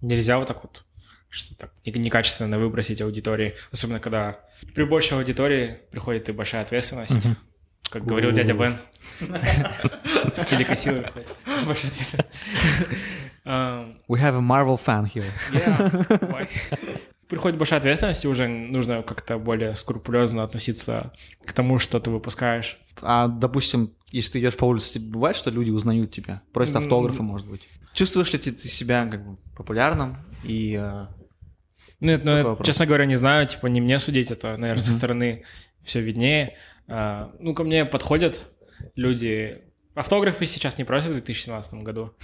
[0.00, 0.86] нельзя вот так вот
[1.32, 4.40] что так не- некачественно выбросить аудитории, особенно когда
[4.74, 7.26] при большей аудитории приходит и большая ответственность.
[7.90, 8.32] Как говорил У.
[8.32, 8.78] дядя Бен.
[9.20, 11.28] С великой силой приходит
[11.66, 12.28] большая ответственность.
[13.44, 15.24] We have a Marvel fan here.
[15.52, 16.48] yeah?
[17.28, 21.12] Приходит большая ответственность, и уже нужно как-то более скрупулезно относиться
[21.46, 22.78] к тому, что ты выпускаешь.
[23.00, 26.42] А, допустим, если ты идешь по улице, бывает, что люди узнают тебя?
[26.52, 26.82] Просят М.
[26.82, 27.66] автографы, может быть.
[27.94, 31.06] Чувствуешь ли ты, себя как бы популярным и э,
[32.02, 32.66] Нет, ну, это, вопрос.
[32.66, 34.96] честно говоря, не знаю, типа, не мне судить, это, наверное, со Мгм.
[34.98, 35.44] стороны
[35.82, 36.56] все виднее.
[36.88, 38.46] А, ну, ко мне подходят
[38.96, 39.62] люди...
[39.94, 42.14] Автографы сейчас не просят в 2017 году,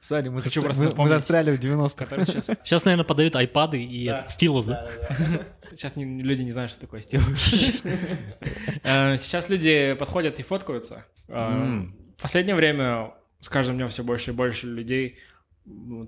[0.00, 1.96] Сори, мы, Хочу просто мы- мы застряли в 90-х.
[2.04, 2.46] которые сейчас...
[2.62, 4.86] Сейчас, наверное, подают айпады и этот стилус, да?
[5.72, 7.26] Сейчас не- люди не знают, что такое стилус.
[8.84, 11.04] Э, Сейчас люди подходят и фоткаются.
[11.28, 11.96] М.
[12.18, 15.20] В последнее время с каждым днем все больше и больше людей ну,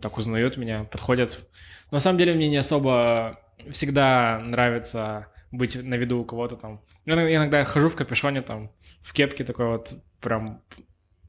[0.01, 1.47] так узнают меня, подходят.
[1.91, 3.41] На самом деле мне не особо
[3.71, 6.81] всегда нравится быть на виду у кого-то там.
[7.07, 10.63] Я иногда- хожу в капюшоне там, в кепке такой вот прям,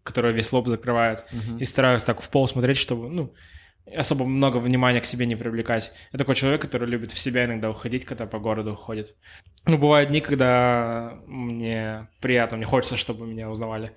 [0.03, 1.25] которая весь лоб закрывает.
[1.31, 1.57] Мгм.
[1.57, 3.33] И стараюсь так в пол смотреть, чтобы, ну,
[3.95, 5.93] особо много внимания к себе не привлекать.
[6.11, 9.15] Я такой человек, который любит в себя иногда уходить, когда по городу ходит.
[9.65, 13.93] Ну, бывают дни, когда мне приятно, мне хочется, чтобы меня узнавали.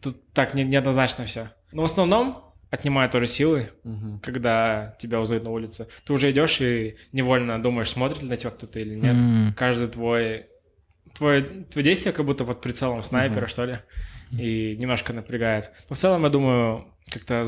[0.00, 1.50] Тут так не- неоднозначно все.
[1.72, 4.18] Но в основном отнимает тоже силы, Мгм.
[4.20, 5.86] когда тебя узнают на улице.
[6.04, 9.14] Ты уже идешь и невольно думаешь, смотрит ли на тебя кто-то или нет.
[9.22, 9.54] М.
[9.56, 10.46] Каждый твой...
[11.14, 13.48] Твое, твое действие как будто под прицелом снайпера, Мгм.
[13.48, 13.78] что ли,
[14.32, 15.70] и немножко напрягает.
[15.90, 17.46] Но в целом, я думаю, как-то...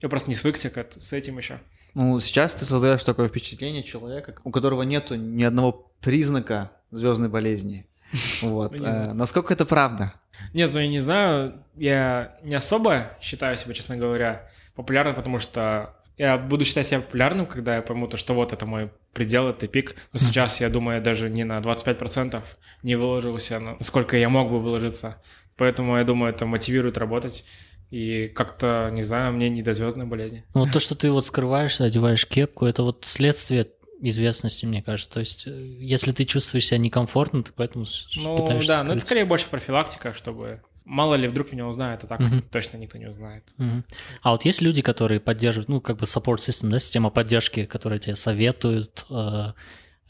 [0.00, 1.60] Я просто не свыкся к- с этим еще.
[1.94, 7.86] Ну, сейчас ты создаешь такое впечатление человека, у которого нету ни одного признака звездной болезни.
[8.42, 8.80] Вот.
[8.80, 9.12] Э.
[9.12, 10.12] Насколько это правда?
[10.54, 15.94] Нет, ну я не знаю, я не особо считаю себя, честно говоря, популярным, потому что
[16.16, 19.68] я буду считать себя популярным, когда я пойму то, что вот это мой предел, это
[19.68, 19.94] пик.
[20.12, 22.42] Но сейчас, я думаю, я даже не на 25%
[22.82, 25.22] не выложился, на- насколько я мог бы выложиться.
[25.56, 27.44] Поэтому, я думаю, это мотивирует работать.
[27.90, 30.44] И как-то, не знаю, мне не до звездной болезни.
[30.54, 33.66] Ну, вот то, что ты вот скрываешься, одеваешь кепку, это вот следствие
[34.00, 35.12] известности, мне кажется.
[35.12, 37.84] То есть, э, если ты чувствуешь себя некомфортно, ты поэтому
[38.16, 42.06] Ну пытаешься да, но это скорее больше профилактика, чтобы мало ли вдруг меня узнают, а
[42.06, 42.42] так Мгм.
[42.50, 43.44] точно никто не узнает.
[43.58, 43.84] Мгм.
[44.22, 48.00] А вот есть люди, которые поддерживают, ну, как бы support system, да, система поддержки, которые
[48.00, 49.52] тебе советуют, э,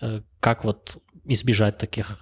[0.00, 2.18] э, как вот избежать таких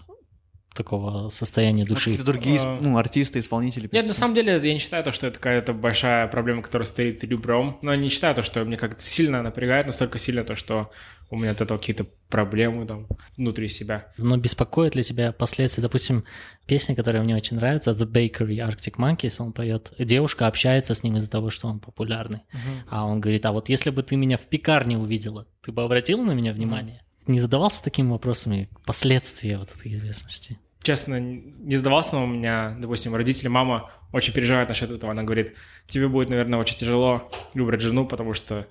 [0.78, 2.12] такого состояния души.
[2.12, 2.78] Какие-то другие А.
[2.80, 3.88] ну, артисты, исполнители.
[3.92, 7.22] Нет, на самом деле я не считаю то, что это какая-то большая проблема, которая стоит
[7.24, 10.90] ребром, но не считаю то, что мне как-то сильно напрягает, настолько сильно то, что
[11.30, 13.06] у меня от этого какие-то проблемы там
[13.36, 14.12] внутри себя.
[14.16, 15.82] Но беспокоит ли тебя последствия?
[15.82, 16.24] Допустим,
[16.66, 19.92] песня, которая мне очень нравится, The Bakery Arctic Monkeys, он поет.
[19.98, 22.40] Девушка общается с ним из-за того, что он популярный.
[22.88, 26.22] А он говорит, а вот если бы ты меня в пекарне увидела, ты бы обратила
[26.22, 27.02] на меня внимание?
[27.26, 30.58] Не задавался такими вопросами последствия вот этой известности?
[30.82, 35.12] Честно, не сдавался, но у меня, допустим, родители, мама очень переживают насчет этого.
[35.12, 35.54] Она говорит,
[35.86, 38.66] тебе будет, наверное, очень тяжело выбрать жену, потому что...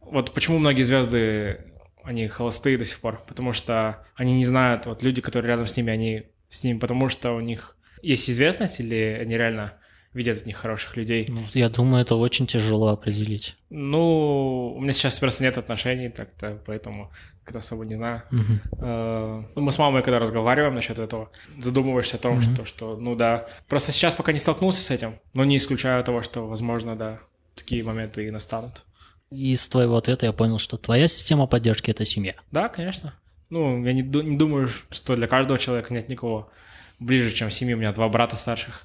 [0.00, 1.60] Вот почему многие звезды,
[2.02, 5.76] они холостые до сих пор, потому что они не знают, вот люди, которые рядом с
[5.76, 9.74] ними, они с ним, потому что у них есть известность или они реально
[10.12, 11.26] видят в них хороших людей.
[11.28, 13.56] Ну, я думаю, это очень тяжело определить.
[13.70, 17.10] Ну, у меня сейчас просто нет отношений, так-то, поэтому
[17.44, 18.22] как-то особо не знаю.
[18.30, 22.42] Ну, Мы с мамой, когда разговариваем насчет этого, задумываешься о том, Мгм.
[22.54, 26.22] что, что, ну да, просто сейчас пока не столкнулся с этим, но не исключаю того,
[26.22, 27.20] что, возможно, да,
[27.54, 28.84] такие моменты и настанут.
[29.30, 32.34] Из твоего ответа я понял, что твоя система поддержки— это семья.
[32.50, 33.14] Да, конечно.
[33.48, 36.50] Ну, я не, не думаю, что для каждого человека нет никого
[36.98, 37.74] ближе, чем семьи.
[37.74, 38.84] У меня два брата старших.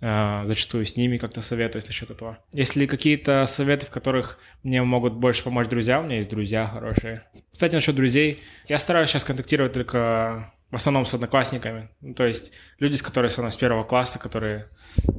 [0.00, 2.38] Э, Зачастую с ними как-то советуюсь насчет этого.
[2.52, 7.24] Если какие-то советы, в которых мне могут больше помочь друзья, у меня есть друзья хорошие.
[7.50, 8.42] Кстати, насчет друзей.
[8.68, 11.88] Я стараюсь сейчас контактировать только в основном с одноклассниками.
[12.00, 14.68] Ну, то есть люди, с которыми со мной с первого класса, которые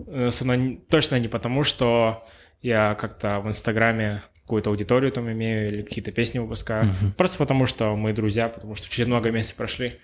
[0.07, 2.27] э, со мной точно не потому, что
[2.61, 6.85] я как-то в Инстаграме какую-то аудиторию там имею или какие-то песни выпускаю.
[6.85, 7.13] Mm-hmm.
[7.17, 9.95] Просто потому, что мы друзья, потому что через много месяцев прошли.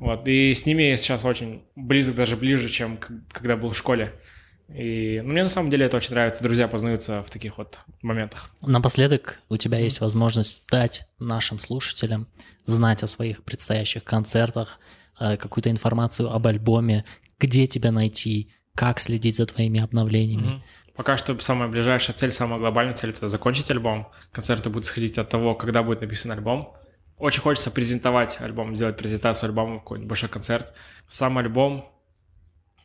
[0.00, 2.98] Вот, и с ними я сейчас очень близок, даже ближе, чем
[3.30, 4.12] когда был в школе.
[4.68, 6.42] И ну, мне на самом деле это очень нравится.
[6.42, 8.50] Друзья познаются в таких вот моментах.
[8.62, 12.26] Напоследок у тебя есть возможность дать нашим слушателям
[12.64, 14.78] знать о своих предстоящих концертах,
[15.20, 17.04] э, какую-то информацию об альбоме,
[17.38, 20.46] где тебя найти, как следить за твоими обновлениями.
[20.46, 20.62] Mm-hmm.
[20.96, 24.08] Пока что самая ближайшая цель, самая глобальная цель— это закончить альбом.
[24.30, 26.74] Концерты будут сходить от того, когда будет написан альбом.
[27.22, 30.74] Очень хочется презентовать альбом, сделать презентацию альбома, какой-нибудь большой концерт.
[31.06, 31.88] Сам альбом,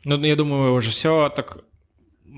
[0.03, 1.63] ну, я думаю, уже все так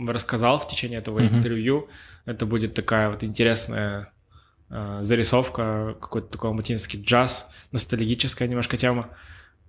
[0.07, 1.35] рассказал в течение этого mm-hmm.
[1.35, 1.89] интервью.
[2.23, 4.13] Это будет такая вот интересная
[4.69, 9.09] э, зарисовка, какой-то такой алматинский джаз, ностальгическая немножко тема,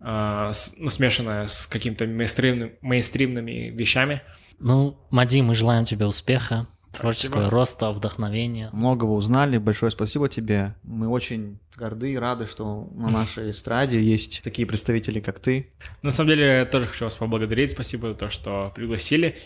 [0.01, 4.22] э, с, ну, смешанная с какими-то мейнстримными, мейнстримными вещами.
[4.61, 7.51] Ну, Мади, мы желаем тебе успеха, творческого спасибо.
[7.51, 8.70] роста, вдохновения.
[8.72, 10.74] Многого узнали, большое спасибо тебе.
[10.82, 15.70] Мы очень горды и рады, что на нашей эстраде есть такие представители, как ты.
[16.03, 17.70] На самом деле, я тоже хочу вас поблагодарить.
[17.70, 19.36] Спасибо за то, что пригласили.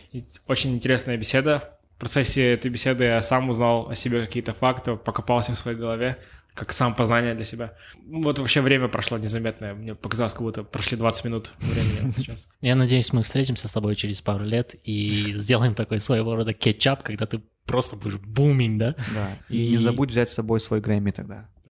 [0.46, 1.78] Очень интересная беседа.
[1.96, 6.18] В процессе этой беседы я сам узнал о себе какие-то факты, покопался в своей голове
[6.54, 7.74] как сам познание для себя.
[8.06, 9.74] Вот вообще время прошло незаметное.
[9.74, 12.46] Мне показалось, как будто прошли 20 минут времени сейчас.
[12.60, 17.02] Я надеюсь, мы встретимся с тобой через пару лет и сделаем такой своего рода кетчап,
[17.02, 18.94] когда ты просто будешь буминг, да?
[19.14, 19.38] Да.
[19.48, 21.48] И, и не забудь взять с собой свой Грэмми тогда.